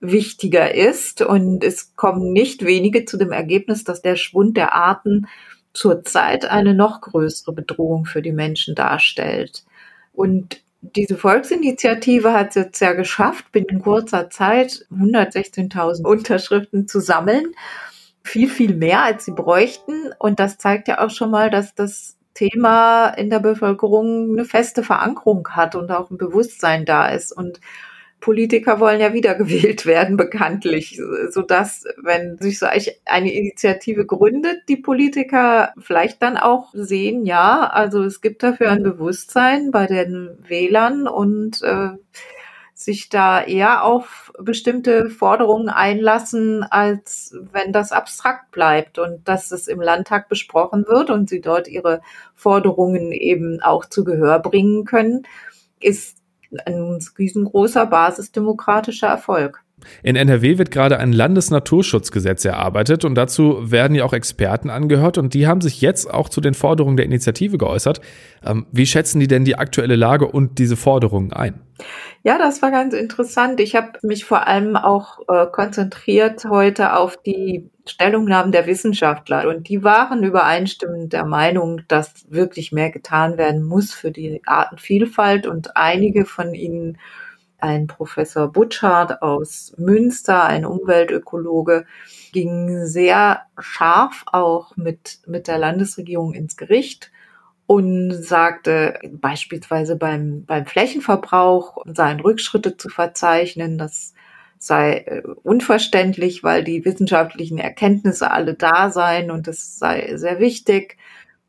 wichtiger 0.04 0.76
ist. 0.76 1.22
Und 1.22 1.64
es 1.64 1.96
kommen 1.96 2.32
nicht 2.32 2.66
wenige 2.66 3.06
zu 3.06 3.18
dem 3.18 3.32
Ergebnis, 3.32 3.84
dass 3.84 4.02
der 4.02 4.16
Schwund 4.16 4.58
der 4.58 4.74
Arten 4.74 5.28
zurzeit 5.74 6.46
eine 6.46 6.76
noch 6.76 7.02
größere 7.02 7.54
Bedrohung 7.54 8.06
für 8.06 8.22
die 8.22 8.32
Menschen 8.32 8.76
darstellt. 8.76 9.64
Und 10.14 10.62
diese 10.82 11.18
Volksinitiative 11.18 12.34
hat 12.34 12.50
es 12.50 12.56
jetzt 12.56 12.80
ja 12.82 12.94
geschafft, 12.94 13.52
binnen 13.52 13.82
kurzer 13.82 14.30
Zeit 14.30 14.86
116.000 14.92 16.06
Unterschriften 16.06 16.88
zu 16.88 17.00
sammeln. 17.00 17.54
Viel, 18.24 18.50
viel 18.50 18.76
mehr, 18.76 19.02
als 19.02 19.26
sie 19.26 19.32
bräuchten. 19.32 20.12
Und 20.20 20.40
das 20.40 20.58
zeigt 20.58 20.88
ja 20.88 21.04
auch 21.04 21.10
schon 21.10 21.32
mal, 21.32 21.50
dass 21.50 21.74
das 21.74 22.18
Thema 22.34 23.10
in 23.10 23.30
der 23.30 23.40
Bevölkerung 23.40 24.34
eine 24.34 24.46
feste 24.46 24.84
Verankerung 24.84 25.48
hat 25.50 25.76
und 25.76 25.92
auch 25.92 26.12
ein 26.12 26.18
Bewusstsein 26.18 26.86
da 26.86 27.08
ist. 27.08 27.32
Und 27.32 27.60
Politiker 28.24 28.80
wollen 28.80 29.02
ja 29.02 29.12
wiedergewählt 29.12 29.86
werden, 29.86 30.16
bekanntlich, 30.16 30.98
so 31.30 31.42
dass, 31.42 31.84
wenn 32.02 32.38
sich 32.38 32.58
so 32.58 32.66
eine 33.06 33.34
Initiative 33.34 34.06
gründet, 34.06 34.62
die 34.70 34.78
Politiker 34.78 35.74
vielleicht 35.78 36.22
dann 36.22 36.38
auch 36.38 36.70
sehen, 36.74 37.26
ja, 37.26 37.68
also 37.68 38.02
es 38.02 38.22
gibt 38.22 38.42
dafür 38.42 38.72
ein 38.72 38.82
Bewusstsein 38.82 39.72
bei 39.72 39.88
den 39.88 40.38
Wählern 40.48 41.06
und 41.06 41.62
äh, 41.64 41.90
sich 42.74 43.10
da 43.10 43.44
eher 43.44 43.84
auf 43.84 44.32
bestimmte 44.40 45.10
Forderungen 45.10 45.68
einlassen, 45.68 46.64
als 46.64 47.36
wenn 47.52 47.74
das 47.74 47.92
abstrakt 47.92 48.52
bleibt 48.52 49.00
und 49.00 49.28
dass 49.28 49.52
es 49.52 49.68
im 49.68 49.82
Landtag 49.82 50.30
besprochen 50.30 50.86
wird 50.88 51.10
und 51.10 51.28
sie 51.28 51.42
dort 51.42 51.68
ihre 51.68 52.02
Forderungen 52.36 53.12
eben 53.12 53.62
auch 53.62 53.84
zu 53.84 54.06
Gehör 54.06 54.40
bringen 54.40 54.86
können, 54.86 55.24
ist 55.82 56.23
ein 56.66 57.00
riesengroßer 57.18 57.86
basisdemokratischer 57.86 59.08
Erfolg. 59.08 59.64
In 60.02 60.16
NRW 60.16 60.58
wird 60.58 60.72
gerade 60.72 61.00
ein 61.00 61.14
Landesnaturschutzgesetz 61.14 62.46
erarbeitet 62.46 63.06
und 63.06 63.16
dazu 63.16 63.72
werden 63.72 63.96
ja 63.96 64.06
auch 64.06 64.14
Experten 64.14 64.70
angehört 64.70 65.18
und 65.18 65.34
die 65.34 65.48
haben 65.48 65.62
sich 65.62 65.82
jetzt 65.82 66.12
auch 66.12 66.30
zu 66.30 66.42
den 66.42 66.54
Forderungen 66.54 66.98
der 66.98 67.06
Initiative 67.06 67.58
geäußert. 67.58 68.02
Ähm, 68.46 68.66
wie 68.72 68.86
schätzen 68.86 69.20
die 69.20 69.28
denn 69.28 69.46
die 69.46 69.58
aktuelle 69.58 69.96
Lage 69.96 70.28
und 70.28 70.60
diese 70.60 70.76
Forderungen 70.76 71.34
ein? 71.34 71.62
Ja, 72.24 72.38
das 72.38 72.62
war 72.62 72.72
ganz 72.72 72.94
interessant. 72.94 73.60
Ich 73.60 73.76
habe 73.76 74.00
mich 74.02 74.24
vor 74.26 74.48
allem 74.48 74.76
auch 74.76 75.20
äh, 75.28 75.46
konzentriert 75.48 76.46
heute 76.46 76.96
auf 76.96 77.18
die 77.18 77.70
Stellungnahmen 77.86 78.54
der 78.54 78.66
Wissenschaftler 78.66 79.48
und 79.50 79.68
die 79.68 79.84
waren 79.84 80.24
übereinstimmend 80.24 81.12
der 81.12 81.26
Meinung, 81.26 81.82
dass 81.90 82.26
wirklich 82.30 82.72
mehr 82.72 82.92
getan 82.92 83.38
werden 83.38 83.62
muss 83.62 83.94
für 83.94 84.12
die 84.12 84.42
Artenvielfalt 84.46 85.48
und 85.48 85.76
einige 85.76 86.26
von 86.26 86.54
ihnen 86.54 86.98
ein 87.64 87.88
Professor 87.88 88.52
Butschardt 88.52 89.22
aus 89.22 89.74
Münster, 89.78 90.44
ein 90.44 90.66
Umweltökologe, 90.66 91.86
ging 92.34 92.86
sehr 92.86 93.44
scharf 93.58 94.26
auch 94.26 94.76
mit, 94.76 95.20
mit 95.28 95.48
der 95.48 95.58
Landesregierung 95.60 96.34
ins 96.34 96.58
Gericht 96.58 97.10
und 97.66 98.12
sagte 98.12 99.00
beispielsweise 99.10 99.96
beim, 99.96 100.44
beim 100.46 100.66
Flächenverbrauch 100.66 101.78
seien 101.86 102.20
Rückschritte 102.20 102.76
zu 102.76 102.90
verzeichnen. 102.90 103.78
Das 103.78 104.14
sei 104.58 104.98
äh, 104.98 105.24
unverständlich, 105.44 106.44
weil 106.44 106.66
die 106.66 106.84
wissenschaftlichen 106.84 107.60
Erkenntnisse 107.60 108.30
alle 108.30 108.56
da 108.56 108.90
seien 108.90 109.32
und 109.32 109.48
es 109.48 109.80
sei 109.80 110.18
sehr 110.18 110.40
wichtig 110.40 110.98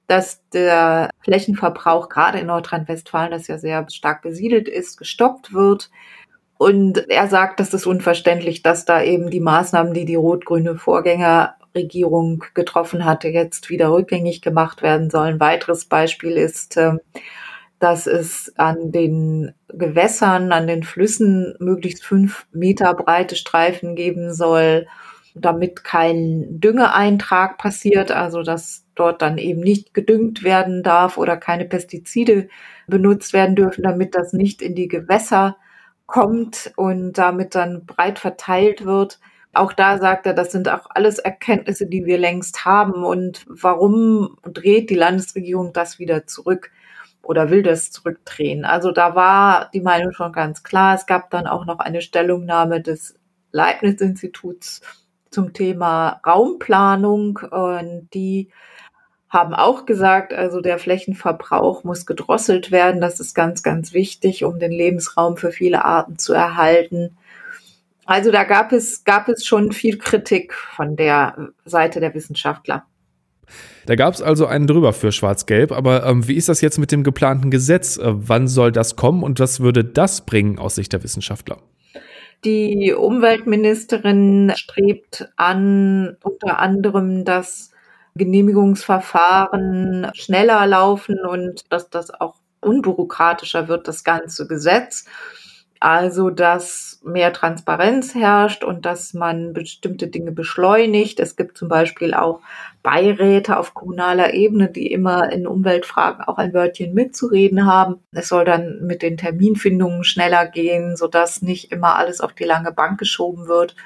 dass 0.07 0.47
der 0.51 1.11
Flächenverbrauch 1.23 2.09
gerade 2.09 2.39
in 2.39 2.47
Nordrhein-Westfalen, 2.47 3.31
das 3.31 3.47
ja 3.47 3.59
sehr 3.59 3.89
stark 3.91 4.23
besiedelt 4.23 4.69
ist, 4.69 4.99
gestoppt 4.99 5.53
wird. 5.53 5.91
Und 6.59 7.09
er 7.11 7.29
sagt, 7.29 7.61
das 7.61 7.75
ist 7.75 7.87
unverständlich, 7.87 8.63
dass 8.63 8.85
da 8.85 9.03
eben 9.03 9.31
die 9.31 9.41
Maßnahmen, 9.41 9.95
die 9.95 10.05
die 10.05 10.15
rot-grüne 10.15 10.77
Vorgängerregierung 10.77 12.45
getroffen 12.55 13.05
hatte, 13.05 13.29
jetzt 13.29 13.71
wieder 13.71 13.91
rückgängig 13.91 14.43
gemacht 14.43 14.83
werden 14.83 15.11
sollen. 15.11 15.35
Ein 15.35 15.41
weiteres 15.41 15.87
Beispiel 15.87 16.33
ist, 16.33 16.77
ähm, 16.77 17.01
dass 17.79 18.07
es 18.07 18.53
an 18.57 18.93
den 18.93 19.53
Gewässern, 19.69 20.53
an 20.53 20.67
den 20.67 20.85
Flüssen 20.85 21.55
möglichst 21.59 22.05
fünf 22.05 22.47
Meter 22.53 22.95
breite 22.95 23.37
Streifen 23.37 23.97
geben 23.97 24.33
soll, 24.33 24.87
damit 25.35 25.83
kein 25.83 26.61
Düngeeintrag 26.61 27.59
passiert, 27.59 28.13
also 28.13 28.43
dass 28.43 28.87
dort 28.95 29.21
dann 29.21 29.39
eben 29.39 29.61
nicht 29.61 29.93
gedüngt 29.93 30.45
werden 30.45 30.83
darf 30.85 31.19
oder 31.19 31.37
keine 31.37 31.65
Pestizide 31.65 32.49
benutzt 32.87 33.33
werden 33.33 33.57
dürfen, 33.57 33.83
damit 33.83 34.15
das 34.15 34.33
nicht 34.33 34.63
in 34.63 34.77
die 34.77 34.89
Gewässer 34.89 35.57
kommt 36.07 36.73
und 36.77 37.19
damit 37.19 37.55
dann 37.57 37.85
breit 37.85 38.21
verteilt 38.21 38.85
wird. 38.85 39.19
Auch 39.53 39.73
da 39.73 39.99
sagt 39.99 40.27
er, 40.27 40.35
das 40.35 40.53
sind 40.53 40.69
auch 40.69 40.87
alles 40.91 41.19
Erkenntnisse, 41.19 41.87
die 41.87 42.05
wir 42.05 42.19
längst 42.19 42.65
haben. 42.65 43.05
Und 43.05 43.45
warum 43.49 44.37
dreht 44.43 44.91
die 44.91 44.97
Landesregierung 44.97 45.73
das 45.73 45.99
wieder 45.99 46.27
zurück 46.27 46.71
oder 47.23 47.51
will 47.51 47.63
das 47.63 47.91
zurückdrehen? 47.91 48.65
Also 48.65 48.93
da 48.93 49.15
war 49.15 49.71
die 49.73 49.81
Meinung 49.81 50.13
schon 50.13 50.33
ganz 50.33 50.63
klar. 50.63 50.95
Es 50.95 51.07
gab 51.07 51.31
dann 51.31 51.47
auch 51.47 51.65
noch 51.67 51.79
eine 51.79 52.03
Stellungnahme 52.03 52.81
des 52.81 53.17
Leibniz-Instituts 53.53 54.83
zum 55.35 55.53
Thema 55.53 56.21
Raumplanung 56.27 57.41
und 57.51 58.09
die 58.15 58.49
haben 59.29 59.53
auch 59.53 59.85
gesagt, 59.85 60.33
also 60.33 60.61
der 60.61 60.79
Flächenverbrauch 60.79 61.83
muss 61.83 62.07
gedrosselt 62.07 62.71
werden. 62.71 63.01
Das 63.01 63.19
ist 63.19 63.35
ganz, 63.35 63.65
ganz 63.65 63.93
wichtig, 63.93 64.45
um 64.45 64.61
den 64.61 64.71
Lebensraum 64.71 65.37
für 65.37 65.51
viele 65.51 65.85
Arten 65.85 66.19
zu 66.19 66.33
erhalten. 66.33 67.17
Also 68.07 68.31
da 68.31 68.45
gab 68.45 68.73
es, 68.73 69.03
gab 69.03 69.29
es 69.29 69.45
schon 69.45 69.73
viel 69.73 69.99
Kritik 69.99 70.55
von 70.55 70.95
der 70.95 71.49
Seite 71.65 71.99
der 71.99 72.15
Wissenschaftler. 72.15 72.85
Da 73.87 73.97
gab 73.97 74.15
es 74.15 74.23
also 74.23 74.47
einen 74.47 74.67
drüber 74.67 74.93
für 74.93 75.13
Schwarz-Gelb, 75.13 75.73
aber 75.73 76.07
ähm, 76.07 76.27
wie 76.29 76.37
ist 76.37 76.49
das 76.49 76.61
jetzt 76.61 76.79
mit 76.79 76.93
dem 76.93 77.03
geplanten 77.03 77.51
Gesetz? 77.51 77.97
Äh, 77.99 78.05
wann 78.15 78.47
soll 78.49 78.73
das 78.73 78.97
kommen 78.97 79.23
und 79.23 79.41
was 79.41 79.61
würde 79.61 79.85
das 79.85 80.25
bringen 80.25 80.59
aus 80.59 80.77
Sicht 80.77 80.93
der 80.93 81.03
Wissenschaftler? 81.03 81.59
Die 82.45 82.93
Umweltministerin 82.93 84.53
strebt 84.55 85.29
an, 85.37 86.17
unter 86.23 86.59
anderem, 86.59 87.25
dass 87.25 87.71
Genehmigungsverfahren 88.17 90.11
schneller 90.15 90.67
laufen 90.67 91.19
und 91.21 91.73
dass 91.73 91.89
das 91.89 92.11
auch 92.11 92.37
unbürokratischer 92.61 93.69
wird, 93.69 93.89
das 93.89 94.05
ganze 94.05 94.47
Gesetz. 94.47 95.07
Also, 95.81 96.31
dass 96.31 97.01
mehr 97.05 97.33
Transparenz 97.33 98.15
herrscht 98.15 98.65
und 98.65 98.87
dass 98.87 99.13
man 99.13 99.53
bestimmte 99.53 100.07
Dinge 100.09 100.33
beschleunigt. 100.33 101.21
Es 101.21 101.37
gibt 101.37 101.59
zum 101.59 101.69
Beispiel 101.69 102.15
auch 102.15 102.41
Beiräte 102.83 103.59
auf 103.59 103.75
kommunaler 103.75 104.35
Ebene, 104.35 104.71
die 104.71 104.91
immer 104.91 105.31
in 105.31 105.47
Umweltfragen 105.47 106.23
auch 106.25 106.39
ein 106.39 106.55
Wörtchen 106.55 106.95
mitzureden 106.95 107.67
haben. 107.67 107.97
Es 108.13 108.29
soll 108.29 108.45
dann 108.45 108.81
mit 108.87 109.03
den 109.03 109.17
Terminfindungen 109.17 110.05
schneller 110.05 110.47
gehen, 110.47 110.97
sodass 110.97 111.43
nicht 111.43 111.73
immer 111.73 111.97
alles 111.97 112.21
auf 112.21 112.33
die 112.33 112.45
lange 112.45 112.73
Bank 112.73 112.99
geschoben 112.99 113.49
wird. 113.49 113.77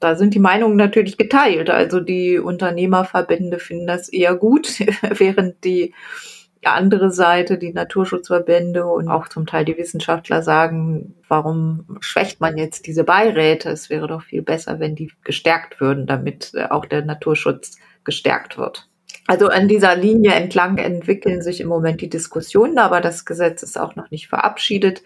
Da 0.00 0.14
sind 0.14 0.34
die 0.34 0.38
Meinungen 0.38 0.76
natürlich 0.76 1.16
geteilt. 1.16 1.70
Also 1.70 2.00
die 2.00 2.38
Unternehmerverbände 2.38 3.58
finden 3.58 3.86
das 3.86 4.08
eher 4.08 4.34
gut, 4.36 4.78
während 5.10 5.64
die 5.64 5.94
andere 6.64 7.10
Seite, 7.10 7.58
die 7.58 7.72
Naturschutzverbände 7.72 8.86
und 8.86 9.08
auch 9.08 9.28
zum 9.28 9.46
Teil 9.46 9.64
die 9.64 9.76
Wissenschaftler 9.76 10.42
sagen, 10.42 11.14
warum 11.28 11.98
schwächt 12.00 12.40
man 12.40 12.58
jetzt 12.58 12.86
diese 12.86 13.04
Beiräte? 13.04 13.70
Es 13.70 13.90
wäre 13.90 14.08
doch 14.08 14.22
viel 14.22 14.42
besser, 14.42 14.80
wenn 14.80 14.96
die 14.96 15.12
gestärkt 15.24 15.80
würden, 15.80 16.06
damit 16.06 16.52
auch 16.70 16.86
der 16.86 17.04
Naturschutz 17.04 17.78
gestärkt 18.04 18.58
wird. 18.58 18.88
Also 19.28 19.48
an 19.48 19.68
dieser 19.68 19.94
Linie 19.94 20.32
entlang 20.32 20.78
entwickeln 20.78 21.42
sich 21.42 21.60
im 21.60 21.68
Moment 21.68 22.00
die 22.00 22.08
Diskussionen, 22.08 22.78
aber 22.78 23.02
das 23.02 23.26
Gesetz 23.26 23.62
ist 23.62 23.78
auch 23.78 23.94
noch 23.94 24.10
nicht 24.10 24.26
verabschiedet. 24.28 25.02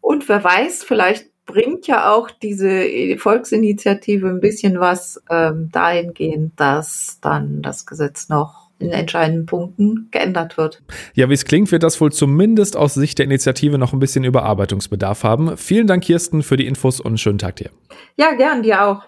Und 0.00 0.28
wer 0.28 0.44
weiß, 0.44 0.84
vielleicht 0.84 1.26
bringt 1.46 1.88
ja 1.88 2.12
auch 2.12 2.30
diese 2.30 3.16
Volksinitiative 3.18 4.28
ein 4.28 4.40
bisschen 4.40 4.78
was 4.78 5.22
ähm, 5.30 5.70
dahingehend, 5.72 6.52
dass 6.60 7.18
dann 7.20 7.60
das 7.62 7.86
Gesetz 7.86 8.28
noch 8.28 8.65
in 8.78 8.90
entscheidenden 8.90 9.46
Punkten 9.46 10.08
geändert 10.10 10.56
wird. 10.58 10.82
Ja, 11.14 11.28
wie 11.28 11.34
es 11.34 11.44
klingt, 11.44 11.72
wird 11.72 11.82
das 11.82 12.00
wohl 12.00 12.12
zumindest 12.12 12.76
aus 12.76 12.94
Sicht 12.94 13.18
der 13.18 13.24
Initiative 13.24 13.78
noch 13.78 13.92
ein 13.92 13.98
bisschen 13.98 14.24
Überarbeitungsbedarf 14.24 15.24
haben. 15.24 15.56
Vielen 15.56 15.86
Dank, 15.86 16.04
Kirsten, 16.04 16.42
für 16.42 16.56
die 16.56 16.66
Infos 16.66 17.00
und 17.00 17.08
einen 17.08 17.18
schönen 17.18 17.38
Tag 17.38 17.56
dir. 17.56 17.70
Ja, 18.16 18.34
gern, 18.34 18.62
dir 18.62 18.84
auch. 18.84 19.02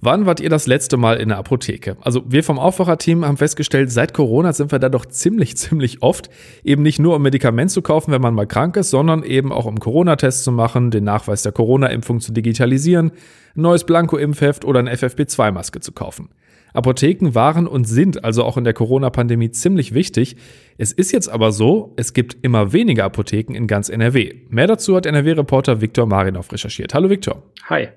Wann 0.00 0.26
wart 0.26 0.40
ihr 0.40 0.50
das 0.50 0.66
letzte 0.66 0.98
Mal 0.98 1.16
in 1.16 1.30
der 1.30 1.38
Apotheke? 1.38 1.96
Also 2.02 2.24
wir 2.26 2.44
vom 2.44 2.58
Aufwacherteam 2.58 3.24
haben 3.24 3.38
festgestellt, 3.38 3.90
seit 3.90 4.12
Corona 4.12 4.52
sind 4.52 4.70
wir 4.70 4.78
da 4.78 4.90
doch 4.90 5.06
ziemlich, 5.06 5.56
ziemlich 5.56 6.02
oft. 6.02 6.28
Eben 6.62 6.82
nicht 6.82 6.98
nur 6.98 7.16
um 7.16 7.22
Medikament 7.22 7.70
zu 7.70 7.80
kaufen, 7.80 8.12
wenn 8.12 8.20
man 8.20 8.34
mal 8.34 8.46
krank 8.46 8.76
ist, 8.76 8.90
sondern 8.90 9.22
eben 9.22 9.50
auch 9.50 9.64
um 9.64 9.80
Corona-Tests 9.80 10.44
zu 10.44 10.52
machen, 10.52 10.90
den 10.90 11.04
Nachweis 11.04 11.42
der 11.42 11.52
Corona-Impfung 11.52 12.20
zu 12.20 12.32
digitalisieren, 12.32 13.12
ein 13.56 13.62
neues 13.62 13.84
Blanko-Impfheft 13.84 14.66
oder 14.66 14.80
eine 14.80 14.94
FFP2-Maske 14.94 15.80
zu 15.80 15.92
kaufen. 15.92 16.28
Apotheken 16.74 17.34
waren 17.34 17.66
und 17.66 17.84
sind 17.84 18.24
also 18.24 18.44
auch 18.44 18.56
in 18.56 18.64
der 18.64 18.74
Corona-Pandemie 18.74 19.50
ziemlich 19.52 19.94
wichtig. 19.94 20.36
Es 20.76 20.92
ist 20.92 21.12
jetzt 21.12 21.28
aber 21.28 21.52
so, 21.52 21.94
es 21.96 22.12
gibt 22.12 22.36
immer 22.42 22.72
weniger 22.72 23.04
Apotheken 23.04 23.54
in 23.54 23.66
ganz 23.66 23.88
NRW. 23.88 24.34
Mehr 24.48 24.66
dazu 24.66 24.96
hat 24.96 25.06
NRW-Reporter 25.06 25.80
Viktor 25.80 26.06
Marinov 26.06 26.52
recherchiert. 26.52 26.92
Hallo 26.92 27.08
Viktor. 27.08 27.42
Hi. 27.70 27.88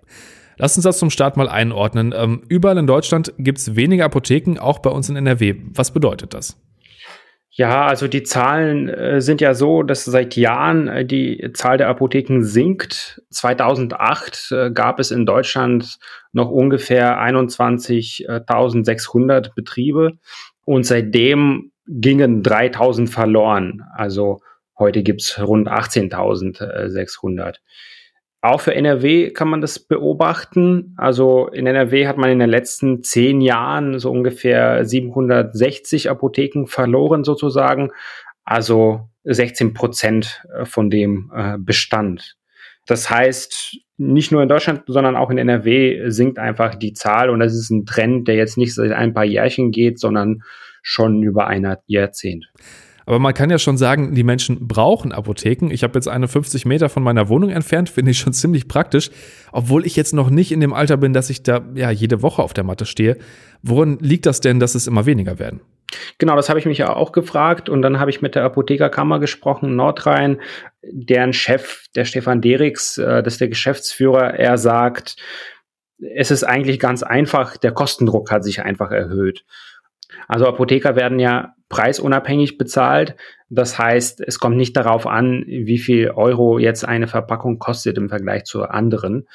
Lass 0.57 0.75
uns 0.75 0.83
das 0.83 0.99
zum 0.99 1.09
Start 1.09 1.37
mal 1.37 1.49
einordnen. 1.49 2.13
Ähm, 2.15 2.43
überall 2.47 2.77
in 2.77 2.87
Deutschland 2.87 3.33
gibt 3.37 3.57
es 3.57 3.75
weniger 3.75 4.05
Apotheken, 4.05 4.57
auch 4.59 4.79
bei 4.79 4.89
uns 4.89 5.09
in 5.09 5.15
NRW. 5.15 5.55
Was 5.73 5.91
bedeutet 5.91 6.33
das? 6.33 6.57
Ja, 7.57 7.85
also 7.87 8.07
die 8.07 8.21
Zahlen 8.21 8.87
äh, 8.87 9.19
sind 9.19 9.41
ja 9.41 9.55
so, 9.55 9.81
dass 9.81 10.05
seit 10.05 10.35
Jahren 10.35 10.87
äh, 10.87 11.03
die 11.03 11.49
Zahl 11.53 11.79
der 11.79 11.87
Apotheken 11.87 12.43
sinkt. 12.43 13.19
2008 13.31 14.51
äh, 14.51 14.69
gab 14.69 14.99
es 14.99 15.09
in 15.09 15.25
Deutschland 15.25 15.97
noch 16.33 16.51
ungefähr 16.51 17.19
21.600 17.19 19.55
Betriebe 19.55 20.19
und 20.65 20.85
seitdem 20.85 21.71
gingen 21.87 22.43
3000 22.43 23.09
verloren. 23.09 23.81
Also 23.95 24.41
heute 24.77 25.01
gibt's 25.01 25.39
rund 25.39 25.67
18.600. 25.67 27.55
Auch 28.41 28.61
für 28.61 28.75
NRW 28.75 29.31
kann 29.31 29.49
man 29.49 29.61
das 29.61 29.79
beobachten. 29.79 30.93
Also 30.97 31.47
in 31.47 31.65
NRW 31.65 32.07
hat 32.07 32.17
man 32.17 32.29
in 32.29 32.39
den 32.39 32.49
letzten 32.49 33.03
zehn 33.03 33.41
Jahren 33.41 33.99
so 33.99 34.11
ungefähr 34.11 34.85
760 34.85 36.09
Apotheken 36.09 36.65
verloren 36.67 37.23
sozusagen. 37.23 37.91
Also 38.43 39.09
16 39.23 39.73
Prozent 39.73 40.43
äh, 40.53 40.65
von 40.65 40.89
dem 40.89 41.31
äh, 41.35 41.57
Bestand. 41.57 42.37
Das 42.85 43.09
heißt, 43.09 43.77
nicht 43.97 44.31
nur 44.31 44.41
in 44.41 44.49
Deutschland, 44.49 44.83
sondern 44.87 45.17
auch 45.17 45.29
in 45.29 45.37
NRW 45.37 46.09
sinkt 46.09 46.39
einfach 46.39 46.75
die 46.75 46.93
Zahl 46.93 47.29
und 47.29 47.39
das 47.39 47.53
ist 47.53 47.69
ein 47.69 47.85
Trend, 47.85 48.27
der 48.27 48.35
jetzt 48.35 48.57
nicht 48.57 48.73
seit 48.73 48.93
ein 48.93 49.13
paar 49.13 49.25
Jährchen 49.25 49.71
geht, 49.71 49.99
sondern 49.99 50.43
schon 50.81 51.21
über 51.21 51.47
ein 51.47 51.75
Jahrzehnt. 51.87 52.49
Aber 53.07 53.19
man 53.19 53.33
kann 53.33 53.49
ja 53.49 53.57
schon 53.57 53.77
sagen, 53.77 54.13
die 54.15 54.23
Menschen 54.23 54.67
brauchen 54.67 55.13
Apotheken. 55.13 55.71
Ich 55.71 55.83
habe 55.83 55.93
jetzt 55.95 56.09
eine 56.09 56.27
50 56.27 56.65
Meter 56.65 56.89
von 56.89 57.03
meiner 57.03 57.29
Wohnung 57.29 57.49
entfernt, 57.49 57.89
finde 57.89 58.11
ich 58.11 58.19
schon 58.19 58.33
ziemlich 58.33 58.67
praktisch, 58.67 59.11
obwohl 59.53 59.85
ich 59.85 59.95
jetzt 59.95 60.13
noch 60.13 60.29
nicht 60.29 60.51
in 60.51 60.59
dem 60.59 60.73
Alter 60.73 60.97
bin, 60.97 61.13
dass 61.13 61.29
ich 61.29 61.41
da 61.41 61.61
ja 61.73 61.89
jede 61.89 62.21
Woche 62.21 62.43
auf 62.43 62.53
der 62.53 62.65
Matte 62.65 62.85
stehe. 62.85 63.17
Woran 63.63 63.97
liegt 63.99 64.25
das 64.25 64.41
denn, 64.41 64.59
dass 64.59 64.75
es 64.75 64.87
immer 64.87 65.05
weniger 65.05 65.39
werden? 65.39 65.61
Genau, 66.17 66.35
das 66.35 66.49
habe 66.49 66.59
ich 66.59 66.65
mich 66.65 66.79
ja 66.79 66.93
auch 66.93 67.13
gefragt 67.13 67.69
und 67.69 67.81
dann 67.81 67.97
habe 67.97 68.11
ich 68.11 68.21
mit 68.21 68.35
der 68.35 68.43
Apothekerkammer 68.43 69.19
gesprochen, 69.19 69.77
Nordrhein, 69.77 70.41
deren 70.81 71.31
Chef, 71.31 71.85
der 71.95 72.03
Stefan 72.03 72.41
Derix, 72.41 72.97
äh, 72.97 73.23
das 73.23 73.35
ist 73.35 73.41
der 73.41 73.47
Geschäftsführer, 73.47 74.33
er 74.33 74.57
sagt, 74.57 75.15
es 75.97 76.29
ist 76.29 76.43
eigentlich 76.43 76.77
ganz 76.77 77.03
einfach, 77.03 77.55
der 77.55 77.71
Kostendruck 77.71 78.31
hat 78.31 78.43
sich 78.43 78.63
einfach 78.63 78.91
erhöht. 78.91 79.45
Also 80.27 80.45
Apotheker 80.45 80.97
werden 80.97 81.19
ja 81.19 81.53
preisunabhängig 81.69 82.57
bezahlt. 82.57 83.15
Das 83.49 83.77
heißt, 83.77 84.21
es 84.21 84.39
kommt 84.39 84.57
nicht 84.57 84.75
darauf 84.75 85.07
an, 85.07 85.43
wie 85.47 85.77
viel 85.77 86.11
Euro 86.11 86.59
jetzt 86.59 86.85
eine 86.85 87.07
Verpackung 87.07 87.59
kostet 87.59 87.97
im 87.97 88.09
Vergleich 88.09 88.45
zu 88.45 88.63
anderen. 88.63 89.27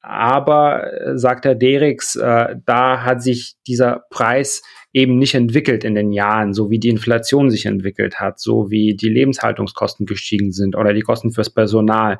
Aber, 0.00 0.92
äh, 0.92 1.18
sagt 1.18 1.44
Herr 1.44 1.54
Derix, 1.54 2.16
äh, 2.16 2.56
da 2.64 3.02
hat 3.02 3.22
sich 3.22 3.56
dieser 3.66 4.04
Preis 4.10 4.62
eben 4.92 5.18
nicht 5.18 5.34
entwickelt 5.34 5.84
in 5.84 5.94
den 5.94 6.12
Jahren, 6.12 6.54
so 6.54 6.70
wie 6.70 6.78
die 6.78 6.88
Inflation 6.88 7.50
sich 7.50 7.66
entwickelt 7.66 8.20
hat, 8.20 8.38
so 8.40 8.70
wie 8.70 8.96
die 8.96 9.08
Lebenshaltungskosten 9.08 10.06
gestiegen 10.06 10.52
sind 10.52 10.76
oder 10.76 10.94
die 10.94 11.02
Kosten 11.02 11.30
fürs 11.30 11.50
Personal. 11.50 12.18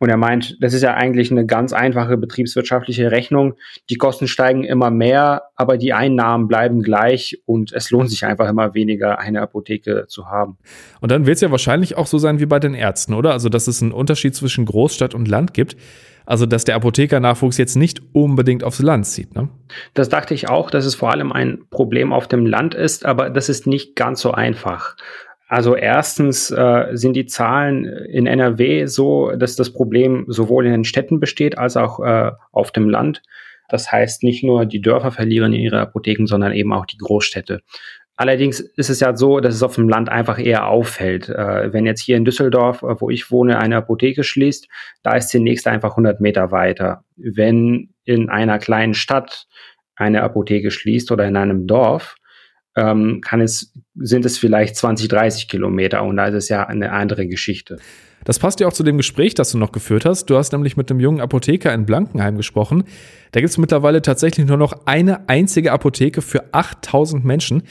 Und 0.00 0.08
er 0.08 0.16
meint, 0.16 0.56
das 0.60 0.72
ist 0.72 0.80
ja 0.82 0.94
eigentlich 0.94 1.30
eine 1.30 1.44
ganz 1.44 1.74
einfache 1.74 2.16
betriebswirtschaftliche 2.16 3.10
Rechnung. 3.10 3.54
Die 3.90 3.96
Kosten 3.96 4.28
steigen 4.28 4.64
immer 4.64 4.90
mehr, 4.90 5.42
aber 5.56 5.76
die 5.76 5.92
Einnahmen 5.92 6.48
bleiben 6.48 6.82
gleich 6.82 7.42
und 7.44 7.70
es 7.72 7.90
lohnt 7.90 8.08
sich 8.08 8.24
einfach 8.24 8.48
immer 8.48 8.72
weniger, 8.72 9.18
eine 9.18 9.42
Apotheke 9.42 10.06
zu 10.08 10.26
haben. 10.26 10.56
Und 11.02 11.12
dann 11.12 11.26
wird 11.26 11.34
es 11.34 11.42
ja 11.42 11.50
wahrscheinlich 11.50 11.98
auch 11.98 12.06
so 12.06 12.16
sein 12.16 12.40
wie 12.40 12.46
bei 12.46 12.58
den 12.58 12.72
Ärzten, 12.72 13.12
oder? 13.12 13.32
Also, 13.32 13.50
dass 13.50 13.68
es 13.68 13.82
einen 13.82 13.92
Unterschied 13.92 14.34
zwischen 14.34 14.64
Großstadt 14.64 15.14
und 15.14 15.28
Land 15.28 15.52
gibt. 15.52 15.76
Also, 16.24 16.46
dass 16.46 16.64
der 16.64 16.76
Apothekernachwuchs 16.76 17.58
jetzt 17.58 17.76
nicht 17.76 18.00
unbedingt 18.14 18.64
aufs 18.64 18.80
Land 18.80 19.04
zieht, 19.04 19.34
ne? 19.34 19.50
Das 19.92 20.08
dachte 20.08 20.32
ich 20.32 20.48
auch, 20.48 20.70
dass 20.70 20.86
es 20.86 20.94
vor 20.94 21.10
allem 21.10 21.30
ein 21.30 21.64
Problem 21.70 22.12
auf 22.12 22.26
dem 22.26 22.46
Land 22.46 22.74
ist, 22.74 23.04
aber 23.04 23.28
das 23.28 23.50
ist 23.50 23.66
nicht 23.66 23.96
ganz 23.96 24.20
so 24.20 24.32
einfach. 24.32 24.96
Also 25.50 25.74
erstens 25.74 26.52
äh, 26.52 26.90
sind 26.92 27.14
die 27.14 27.26
Zahlen 27.26 27.84
in 27.84 28.28
NRW 28.28 28.86
so, 28.86 29.32
dass 29.32 29.56
das 29.56 29.72
Problem 29.72 30.24
sowohl 30.28 30.64
in 30.64 30.70
den 30.70 30.84
Städten 30.84 31.18
besteht 31.18 31.58
als 31.58 31.76
auch 31.76 31.98
äh, 31.98 32.30
auf 32.52 32.70
dem 32.70 32.88
Land. 32.88 33.20
Das 33.68 33.90
heißt, 33.90 34.22
nicht 34.22 34.44
nur 34.44 34.64
die 34.64 34.80
Dörfer 34.80 35.10
verlieren 35.10 35.52
ihre 35.52 35.80
Apotheken, 35.80 36.26
sondern 36.26 36.52
eben 36.52 36.72
auch 36.72 36.86
die 36.86 36.98
Großstädte. 36.98 37.62
Allerdings 38.14 38.60
ist 38.60 38.90
es 38.90 39.00
ja 39.00 39.16
so, 39.16 39.40
dass 39.40 39.56
es 39.56 39.64
auf 39.64 39.74
dem 39.74 39.88
Land 39.88 40.08
einfach 40.08 40.38
eher 40.38 40.68
auffällt. 40.68 41.28
Äh, 41.28 41.72
wenn 41.72 41.84
jetzt 41.84 42.02
hier 42.02 42.16
in 42.16 42.24
Düsseldorf, 42.24 42.84
äh, 42.84 43.00
wo 43.00 43.10
ich 43.10 43.32
wohne, 43.32 43.58
eine 43.58 43.78
Apotheke 43.78 44.22
schließt, 44.22 44.68
da 45.02 45.16
ist 45.16 45.32
die 45.32 45.40
nächste 45.40 45.72
einfach 45.72 45.90
100 45.90 46.20
Meter 46.20 46.52
weiter. 46.52 47.02
Wenn 47.16 47.92
in 48.04 48.28
einer 48.28 48.60
kleinen 48.60 48.94
Stadt 48.94 49.48
eine 49.96 50.22
Apotheke 50.22 50.70
schließt 50.70 51.10
oder 51.10 51.26
in 51.26 51.36
einem 51.36 51.66
Dorf, 51.66 52.14
ähm, 52.76 53.20
kann 53.22 53.40
es, 53.40 53.72
sind 53.94 54.24
es 54.24 54.38
vielleicht 54.38 54.76
20, 54.76 55.08
30 55.08 55.48
Kilometer 55.48 56.02
und 56.02 56.16
da 56.16 56.26
ist 56.26 56.34
es 56.34 56.48
ja 56.48 56.66
eine 56.66 56.92
andere 56.92 57.26
Geschichte. 57.26 57.78
Das 58.24 58.38
passt 58.38 58.60
ja 58.60 58.68
auch 58.68 58.72
zu 58.72 58.82
dem 58.82 58.98
Gespräch, 58.98 59.34
das 59.34 59.50
du 59.52 59.58
noch 59.58 59.72
geführt 59.72 60.04
hast. 60.04 60.26
Du 60.26 60.36
hast 60.36 60.52
nämlich 60.52 60.76
mit 60.76 60.90
einem 60.90 61.00
jungen 61.00 61.20
Apotheker 61.20 61.72
in 61.72 61.86
Blankenheim 61.86 62.36
gesprochen. 62.36 62.84
Da 63.32 63.40
gibt 63.40 63.50
es 63.50 63.58
mittlerweile 63.58 64.02
tatsächlich 64.02 64.46
nur 64.46 64.58
noch 64.58 64.74
eine 64.84 65.28
einzige 65.28 65.72
Apotheke 65.72 66.20
für 66.20 66.52
8000 66.52 67.24
Menschen. 67.24 67.62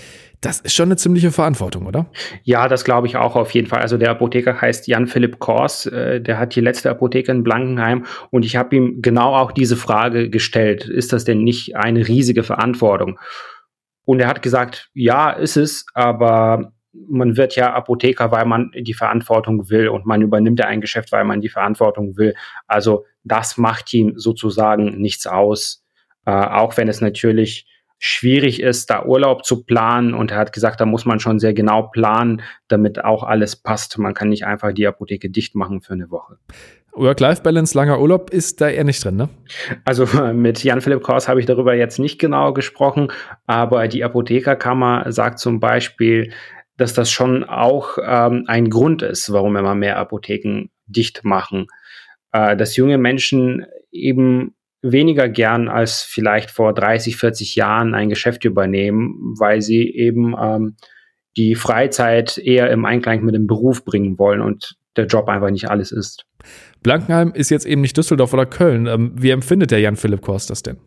Das 0.42 0.62
ist 0.62 0.74
schon 0.74 0.86
eine 0.86 0.96
ziemliche 0.96 1.32
Verantwortung, 1.32 1.86
oder? 1.86 2.08
Ja, 2.44 2.68
das 2.70 2.86
glaube 2.86 3.08
ich 3.08 3.18
auch 3.18 3.36
auf 3.36 3.52
jeden 3.52 3.68
Fall. 3.68 3.82
Also 3.82 3.98
der 3.98 4.10
Apotheker 4.10 4.60
heißt 4.60 4.88
Jan-Philipp 4.88 5.40
Kors, 5.40 5.86
äh, 5.86 6.22
der 6.22 6.40
hat 6.40 6.56
die 6.56 6.62
letzte 6.62 6.90
Apotheke 6.90 7.32
in 7.32 7.44
Blankenheim 7.44 8.06
und 8.32 8.46
ich 8.46 8.56
habe 8.56 8.76
ihm 8.76 9.02
genau 9.02 9.36
auch 9.36 9.52
diese 9.52 9.76
Frage 9.76 10.30
gestellt. 10.30 10.86
Ist 10.86 11.12
das 11.12 11.26
denn 11.26 11.44
nicht 11.44 11.76
eine 11.76 12.08
riesige 12.08 12.44
Verantwortung? 12.44 13.20
Und 14.10 14.20
er 14.22 14.28
hat 14.28 14.42
gesagt, 14.42 14.90
ja, 14.96 15.30
ist 15.30 15.56
es, 15.56 15.86
aber 15.94 16.74
man 16.92 17.38
wird 17.38 17.56
ja 17.56 17.76
Apotheker, 17.76 18.32
weil 18.32 18.46
man 18.46 18.72
die 18.76 18.96
Verantwortung 18.96 19.70
will 19.70 19.88
und 19.88 20.08
man 20.08 20.24
übernimmt 20.24 20.58
ja 20.58 20.66
ein 20.66 20.82
Geschäft, 20.82 21.12
weil 21.12 21.26
man 21.26 21.42
die 21.42 21.50
Verantwortung 21.50 22.18
will. 22.18 22.34
Also 22.66 23.06
das 23.24 23.58
macht 23.58 23.94
ihm 23.94 24.14
sozusagen 24.16 25.00
nichts 25.00 25.28
aus, 25.28 25.86
äh, 26.26 26.32
auch 26.32 26.76
wenn 26.76 26.88
es 26.88 27.02
natürlich 27.02 27.68
schwierig 28.00 28.64
ist, 28.64 28.90
da 28.90 29.06
Urlaub 29.06 29.46
zu 29.46 29.64
planen. 29.64 30.16
Und 30.16 30.32
er 30.32 30.38
hat 30.38 30.54
gesagt, 30.54 30.82
da 30.82 30.88
muss 30.88 31.06
man 31.06 31.20
schon 31.20 31.38
sehr 31.38 31.54
genau 31.54 31.84
planen, 31.84 32.42
damit 32.68 33.04
auch 33.04 33.22
alles 33.22 33.58
passt. 33.58 34.00
Man 34.00 34.16
kann 34.16 34.30
nicht 34.30 34.44
einfach 34.44 34.74
die 34.74 34.88
Apotheke 34.88 35.30
dicht 35.30 35.54
machen 35.54 35.82
für 35.82 35.94
eine 35.94 36.10
Woche. 36.10 36.40
Work-Life-Balance, 36.94 37.78
langer 37.78 38.00
Urlaub 38.00 38.30
ist 38.30 38.62
da 38.62 38.70
eher 38.70 38.84
nicht 38.84 39.04
drin, 39.04 39.16
ne? 39.16 39.30
Also 39.86 40.06
mit 40.34 40.64
Jan-Philipp 40.64 41.04
Kors 41.04 41.28
habe 41.28 41.40
ich 41.40 41.46
darüber 41.46 41.74
jetzt 41.74 42.00
nicht 42.00 42.20
genau 42.20 42.54
gesprochen, 42.54 43.12
aber 43.46 43.88
die 43.88 44.04
Apothekerkammer 44.04 45.12
sagt 45.12 45.40
zum 45.40 45.60
Beispiel, 45.60 46.32
dass 46.78 46.94
das 46.94 47.12
schon 47.12 47.44
auch 47.44 47.98
ähm, 48.04 48.46
ein 48.48 48.70
Grund 48.70 49.02
ist, 49.02 49.32
warum 49.32 49.56
immer 49.58 49.76
mehr 49.76 49.98
Apotheken 49.98 50.70
dicht 50.88 51.24
machen. 51.24 51.68
Äh, 52.32 52.56
dass 52.56 52.76
junge 52.76 52.98
Menschen 52.98 53.66
eben 53.92 54.56
weniger 54.82 55.28
gern 55.28 55.68
als 55.68 56.02
vielleicht 56.02 56.52
vor 56.52 56.74
30, 56.74 57.18
40 57.18 57.56
Jahren 57.56 57.94
ein 57.96 58.10
Geschäft 58.10 58.46
übernehmen, 58.46 59.36
weil 59.38 59.62
sie 59.62 59.90
eben 59.90 60.36
ähm, 60.40 60.78
die 61.38 61.56
Freizeit 61.56 62.38
eher 62.38 62.72
im 62.72 62.86
Einklang 62.86 63.24
mit 63.24 63.36
dem 63.36 63.48
Beruf 63.48 63.84
bringen 63.84 64.18
wollen 64.18 64.42
und 64.42 64.78
der 64.96 65.06
Job 65.06 65.28
einfach 65.28 65.50
nicht 65.50 65.70
alles 65.70 65.92
ist. 65.92 66.26
Blankenheim 66.82 67.32
ist 67.34 67.50
jetzt 67.50 67.66
eben 67.66 67.82
nicht 67.82 67.98
Düsseldorf 67.98 68.34
oder 68.34 68.46
Köln. 68.46 68.88
Ähm, 68.88 69.12
wie 69.16 69.32
empfindet 69.32 69.72
der 69.72 69.80
Jan-Philipp 69.80 70.22
Kors 70.22 70.48
das 70.48 70.64
denn? 70.64 70.78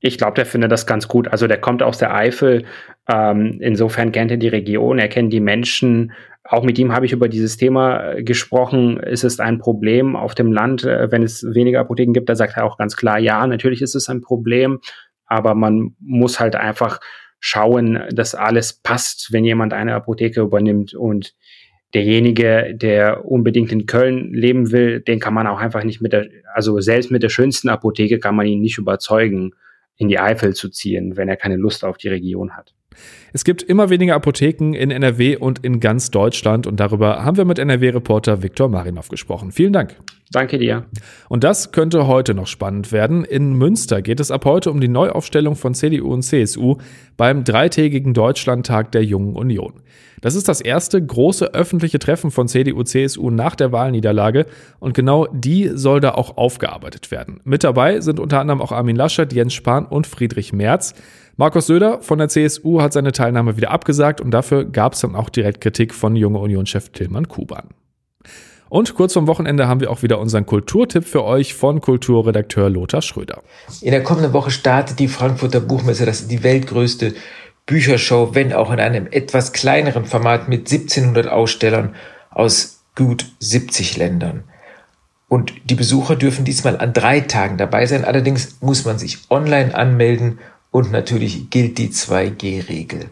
Ich 0.00 0.18
glaube, 0.18 0.34
der 0.34 0.46
findet 0.46 0.72
das 0.72 0.86
ganz 0.86 1.08
gut. 1.08 1.28
Also 1.28 1.46
der 1.46 1.60
kommt 1.60 1.82
aus 1.82 1.98
der 1.98 2.14
Eifel. 2.14 2.64
Ähm, 3.08 3.58
insofern 3.60 4.12
kennt 4.12 4.30
er 4.30 4.36
die 4.36 4.48
Region, 4.48 4.98
er 4.98 5.08
kennt 5.08 5.32
die 5.32 5.40
Menschen. 5.40 6.12
Auch 6.44 6.64
mit 6.64 6.78
ihm 6.78 6.92
habe 6.92 7.06
ich 7.06 7.12
über 7.12 7.28
dieses 7.28 7.56
Thema 7.56 8.14
äh, 8.14 8.22
gesprochen. 8.22 8.98
Ist 8.98 9.24
es 9.24 9.38
ein 9.40 9.58
Problem 9.58 10.16
auf 10.16 10.34
dem 10.34 10.52
Land, 10.52 10.84
äh, 10.84 11.10
wenn 11.10 11.22
es 11.22 11.44
weniger 11.54 11.80
Apotheken 11.80 12.12
gibt? 12.12 12.28
Da 12.28 12.34
sagt 12.34 12.56
er 12.56 12.64
auch 12.64 12.78
ganz 12.78 12.96
klar, 12.96 13.18
ja, 13.18 13.46
natürlich 13.46 13.80
ist 13.80 13.94
es 13.94 14.08
ein 14.08 14.20
Problem, 14.20 14.80
aber 15.26 15.54
man 15.54 15.94
muss 16.00 16.40
halt 16.40 16.56
einfach 16.56 17.00
schauen, 17.38 18.04
dass 18.10 18.34
alles 18.34 18.72
passt, 18.72 19.32
wenn 19.32 19.44
jemand 19.44 19.72
eine 19.72 19.94
Apotheke 19.94 20.40
übernimmt 20.40 20.94
und 20.94 21.34
derjenige, 21.94 22.74
der 22.74 23.24
unbedingt 23.24 23.72
in 23.72 23.86
Köln 23.86 24.32
leben 24.32 24.72
will, 24.72 25.00
den 25.00 25.20
kann 25.20 25.34
man 25.34 25.46
auch 25.46 25.58
einfach 25.58 25.84
nicht 25.84 26.00
mit 26.00 26.12
der, 26.12 26.28
also 26.54 26.80
selbst 26.80 27.10
mit 27.10 27.22
der 27.22 27.28
schönsten 27.28 27.68
Apotheke 27.68 28.18
kann 28.18 28.34
man 28.34 28.46
ihn 28.46 28.60
nicht 28.60 28.78
überzeugen, 28.78 29.52
in 29.96 30.08
die 30.08 30.18
Eifel 30.18 30.54
zu 30.54 30.70
ziehen, 30.70 31.16
wenn 31.16 31.28
er 31.28 31.36
keine 31.36 31.56
Lust 31.56 31.84
auf 31.84 31.98
die 31.98 32.08
Region 32.08 32.56
hat. 32.56 32.74
Es 33.32 33.44
gibt 33.44 33.62
immer 33.62 33.90
weniger 33.90 34.14
Apotheken 34.14 34.74
in 34.74 34.90
NRW 34.90 35.36
und 35.36 35.64
in 35.64 35.80
ganz 35.80 36.10
Deutschland 36.10 36.66
und 36.66 36.80
darüber 36.80 37.24
haben 37.24 37.36
wir 37.36 37.44
mit 37.44 37.58
NRW-Reporter 37.58 38.42
Viktor 38.42 38.68
Marinov 38.68 39.08
gesprochen. 39.08 39.52
Vielen 39.52 39.72
Dank. 39.72 39.96
Danke 40.32 40.58
dir. 40.58 40.86
Und 41.28 41.44
das 41.44 41.72
könnte 41.72 42.06
heute 42.06 42.34
noch 42.34 42.46
spannend 42.46 42.90
werden. 42.90 43.24
In 43.24 43.52
Münster 43.52 44.00
geht 44.00 44.18
es 44.18 44.30
ab 44.30 44.44
heute 44.46 44.70
um 44.70 44.80
die 44.80 44.88
Neuaufstellung 44.88 45.56
von 45.56 45.74
CDU 45.74 46.12
und 46.12 46.22
CSU 46.22 46.76
beim 47.16 47.44
dreitägigen 47.44 48.14
Deutschlandtag 48.14 48.92
der 48.92 49.04
Jungen 49.04 49.36
Union. 49.36 49.74
Das 50.22 50.36
ist 50.36 50.48
das 50.48 50.60
erste 50.60 51.04
große 51.04 51.52
öffentliche 51.52 51.98
Treffen 51.98 52.30
von 52.30 52.46
CDU-CSU 52.46 53.30
nach 53.30 53.56
der 53.56 53.72
Wahlniederlage 53.72 54.46
und 54.78 54.94
genau 54.94 55.26
die 55.32 55.70
soll 55.74 56.00
da 56.00 56.12
auch 56.12 56.36
aufgearbeitet 56.36 57.10
werden. 57.10 57.40
Mit 57.44 57.64
dabei 57.64 58.00
sind 58.00 58.20
unter 58.20 58.40
anderem 58.40 58.62
auch 58.62 58.70
Armin 58.70 58.96
Laschet, 58.96 59.32
Jens 59.32 59.52
Spahn 59.52 59.84
und 59.84 60.06
Friedrich 60.06 60.52
Merz. 60.52 60.94
Markus 61.42 61.66
Söder 61.66 62.00
von 62.02 62.18
der 62.18 62.28
CSU 62.28 62.80
hat 62.80 62.92
seine 62.92 63.10
Teilnahme 63.10 63.56
wieder 63.56 63.72
abgesagt 63.72 64.20
und 64.20 64.30
dafür 64.30 64.64
gab 64.64 64.92
es 64.92 65.00
dann 65.00 65.16
auch 65.16 65.28
direkt 65.28 65.60
Kritik 65.60 65.92
von 65.92 66.14
Junge 66.14 66.38
Union-Chef 66.38 66.90
Tilman 66.90 67.26
Kuban. 67.26 67.70
Und 68.68 68.94
kurz 68.94 69.14
vorm 69.14 69.26
Wochenende 69.26 69.66
haben 69.66 69.80
wir 69.80 69.90
auch 69.90 70.04
wieder 70.04 70.20
unseren 70.20 70.46
Kulturtipp 70.46 71.04
für 71.04 71.24
euch 71.24 71.54
von 71.54 71.80
Kulturredakteur 71.80 72.70
Lothar 72.70 73.02
Schröder. 73.02 73.42
In 73.80 73.90
der 73.90 74.04
kommenden 74.04 74.32
Woche 74.32 74.52
startet 74.52 75.00
die 75.00 75.08
Frankfurter 75.08 75.58
Buchmesse, 75.58 76.06
das 76.06 76.20
ist 76.20 76.30
die 76.30 76.44
weltgrößte 76.44 77.12
Büchershow, 77.66 78.36
wenn 78.36 78.52
auch 78.52 78.70
in 78.70 78.78
einem 78.78 79.08
etwas 79.10 79.52
kleineren 79.52 80.04
Format 80.04 80.48
mit 80.48 80.70
1700 80.70 81.26
Ausstellern 81.26 81.96
aus 82.30 82.84
gut 82.94 83.26
70 83.40 83.96
Ländern. 83.96 84.44
Und 85.26 85.54
die 85.64 85.74
Besucher 85.74 86.14
dürfen 86.14 86.44
diesmal 86.44 86.76
an 86.78 86.92
drei 86.92 87.18
Tagen 87.18 87.56
dabei 87.56 87.86
sein. 87.86 88.04
Allerdings 88.04 88.58
muss 88.60 88.84
man 88.84 88.98
sich 88.98 89.18
online 89.28 89.74
anmelden 89.74 90.38
und 90.72 90.90
natürlich 90.90 91.50
gilt 91.50 91.78
die 91.78 91.90
2G-Regel. 91.90 93.10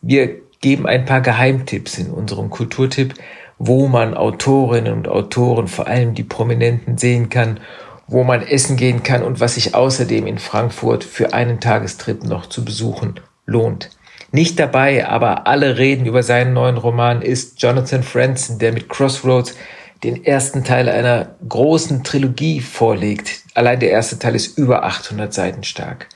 Wir 0.00 0.36
geben 0.60 0.86
ein 0.86 1.04
paar 1.04 1.22
Geheimtipps 1.22 1.98
in 1.98 2.10
unserem 2.10 2.50
Kulturtipp, 2.50 3.14
wo 3.58 3.88
man 3.88 4.14
Autorinnen 4.14 4.92
und 4.92 5.08
Autoren, 5.08 5.66
vor 5.66 5.88
allem 5.88 6.14
die 6.14 6.22
Prominenten, 6.22 6.96
sehen 6.96 7.28
kann, 7.28 7.58
wo 8.06 8.22
man 8.22 8.42
essen 8.42 8.76
gehen 8.76 9.02
kann 9.02 9.24
und 9.24 9.40
was 9.40 9.56
sich 9.56 9.74
außerdem 9.74 10.26
in 10.26 10.38
Frankfurt 10.38 11.02
für 11.02 11.32
einen 11.32 11.58
Tagestrip 11.58 12.22
noch 12.22 12.46
zu 12.46 12.64
besuchen 12.64 13.18
lohnt. 13.46 13.90
Nicht 14.30 14.58
dabei, 14.58 15.08
aber 15.08 15.46
alle 15.46 15.78
reden 15.78 16.06
über 16.06 16.22
seinen 16.22 16.52
neuen 16.52 16.76
Roman 16.76 17.22
ist 17.22 17.60
Jonathan 17.62 18.02
Franzen, 18.02 18.58
der 18.58 18.72
mit 18.72 18.88
Crossroads 18.88 19.56
den 20.04 20.24
ersten 20.24 20.62
Teil 20.62 20.88
einer 20.88 21.36
großen 21.48 22.04
Trilogie 22.04 22.60
vorlegt. 22.60 23.42
Allein 23.54 23.80
der 23.80 23.90
erste 23.90 24.18
Teil 24.18 24.34
ist 24.36 24.58
über 24.58 24.84
800 24.84 25.32
Seiten 25.32 25.64
stark. 25.64 26.08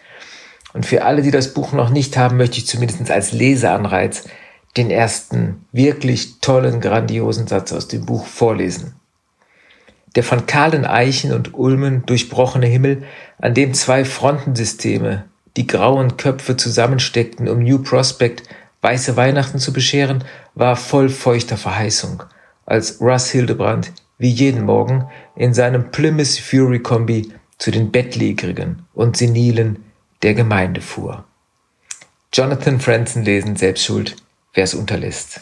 Und 0.72 0.86
für 0.86 1.04
alle, 1.04 1.22
die 1.22 1.30
das 1.30 1.54
Buch 1.54 1.72
noch 1.72 1.90
nicht 1.90 2.16
haben, 2.16 2.36
möchte 2.36 2.58
ich 2.58 2.66
zumindest 2.66 3.10
als 3.10 3.32
Leseanreiz 3.32 4.24
den 4.76 4.90
ersten 4.90 5.66
wirklich 5.72 6.40
tollen, 6.40 6.80
grandiosen 6.80 7.46
Satz 7.46 7.72
aus 7.72 7.88
dem 7.88 8.06
Buch 8.06 8.26
vorlesen. 8.26 8.94
Der 10.16 10.22
von 10.22 10.46
kahlen 10.46 10.84
Eichen 10.84 11.32
und 11.32 11.54
Ulmen 11.54 12.04
durchbrochene 12.06 12.66
Himmel, 12.66 13.04
an 13.38 13.54
dem 13.54 13.74
zwei 13.74 14.04
Frontensysteme 14.04 15.24
die 15.56 15.66
grauen 15.66 16.16
Köpfe 16.16 16.56
zusammensteckten, 16.56 17.48
um 17.48 17.62
New 17.62 17.82
Prospect 17.82 18.42
weiße 18.80 19.16
Weihnachten 19.16 19.58
zu 19.58 19.72
bescheren, 19.72 20.24
war 20.54 20.76
voll 20.76 21.08
feuchter 21.08 21.56
Verheißung, 21.56 22.22
als 22.66 23.00
Russ 23.00 23.30
Hildebrand 23.30 23.92
wie 24.18 24.30
jeden 24.30 24.64
Morgen 24.64 25.06
in 25.36 25.52
seinem 25.54 25.90
Plymouth 25.90 26.38
Fury 26.38 26.80
Kombi 26.80 27.32
zu 27.58 27.70
den 27.70 27.90
Bettlägerigen 27.90 28.86
und 28.94 29.16
Senilen 29.16 29.84
der 30.22 30.34
Gemeinde 30.34 30.80
fuhr. 30.80 31.24
Jonathan 32.32 32.80
Franzen 32.80 33.24
lesen, 33.24 33.56
selbst 33.56 33.84
schuld, 33.84 34.16
wer 34.54 34.64
es 34.64 34.74
unterlässt. 34.74 35.40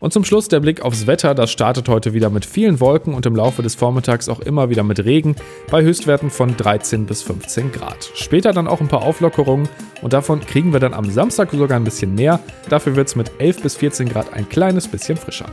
Und 0.00 0.12
zum 0.12 0.24
Schluss 0.24 0.48
der 0.48 0.60
Blick 0.60 0.82
aufs 0.82 1.06
Wetter. 1.06 1.34
Das 1.34 1.50
startet 1.50 1.88
heute 1.88 2.12
wieder 2.12 2.28
mit 2.28 2.44
vielen 2.44 2.78
Wolken 2.78 3.14
und 3.14 3.24
im 3.24 3.34
Laufe 3.34 3.62
des 3.62 3.74
Vormittags 3.74 4.28
auch 4.28 4.40
immer 4.40 4.68
wieder 4.68 4.82
mit 4.82 5.02
Regen 5.02 5.34
bei 5.70 5.82
Höchstwerten 5.82 6.30
von 6.30 6.56
13 6.56 7.06
bis 7.06 7.22
15 7.22 7.72
Grad. 7.72 8.10
Später 8.14 8.52
dann 8.52 8.68
auch 8.68 8.82
ein 8.82 8.88
paar 8.88 9.02
Auflockerungen 9.02 9.68
und 10.02 10.12
davon 10.12 10.40
kriegen 10.40 10.74
wir 10.74 10.80
dann 10.80 10.92
am 10.92 11.10
Samstag 11.10 11.52
sogar 11.52 11.78
ein 11.78 11.84
bisschen 11.84 12.14
mehr. 12.14 12.40
Dafür 12.68 12.96
wird 12.96 13.08
es 13.08 13.16
mit 13.16 13.30
11 13.38 13.62
bis 13.62 13.76
14 13.76 14.08
Grad 14.08 14.32
ein 14.34 14.46
kleines 14.48 14.88
bisschen 14.88 15.16
frischer. 15.16 15.46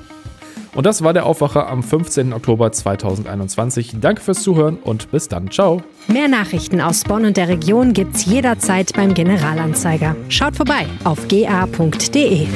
Und 0.74 0.86
das 0.86 1.04
war 1.04 1.14
der 1.14 1.26
Aufwacher 1.26 1.68
am 1.68 1.84
15. 1.84 2.34
Oktober 2.34 2.72
2021. 2.72 3.96
Danke 4.00 4.22
fürs 4.22 4.42
Zuhören 4.42 4.78
und 4.78 5.12
bis 5.12 5.28
dann. 5.28 5.52
Ciao. 5.52 5.84
Mehr 6.08 6.28
Nachrichten 6.28 6.80
aus 6.80 7.04
Bonn 7.04 7.26
und 7.26 7.38
der 7.38 7.50
Region 7.50 7.94
gibt's 7.94 8.26
jederzeit 8.26 8.94
beim 8.94 9.14
Generalanzeiger. 9.14 10.16
Schaut 10.30 10.56
vorbei 10.56 10.86
auf 11.04 11.28
ga.de. 11.28 12.48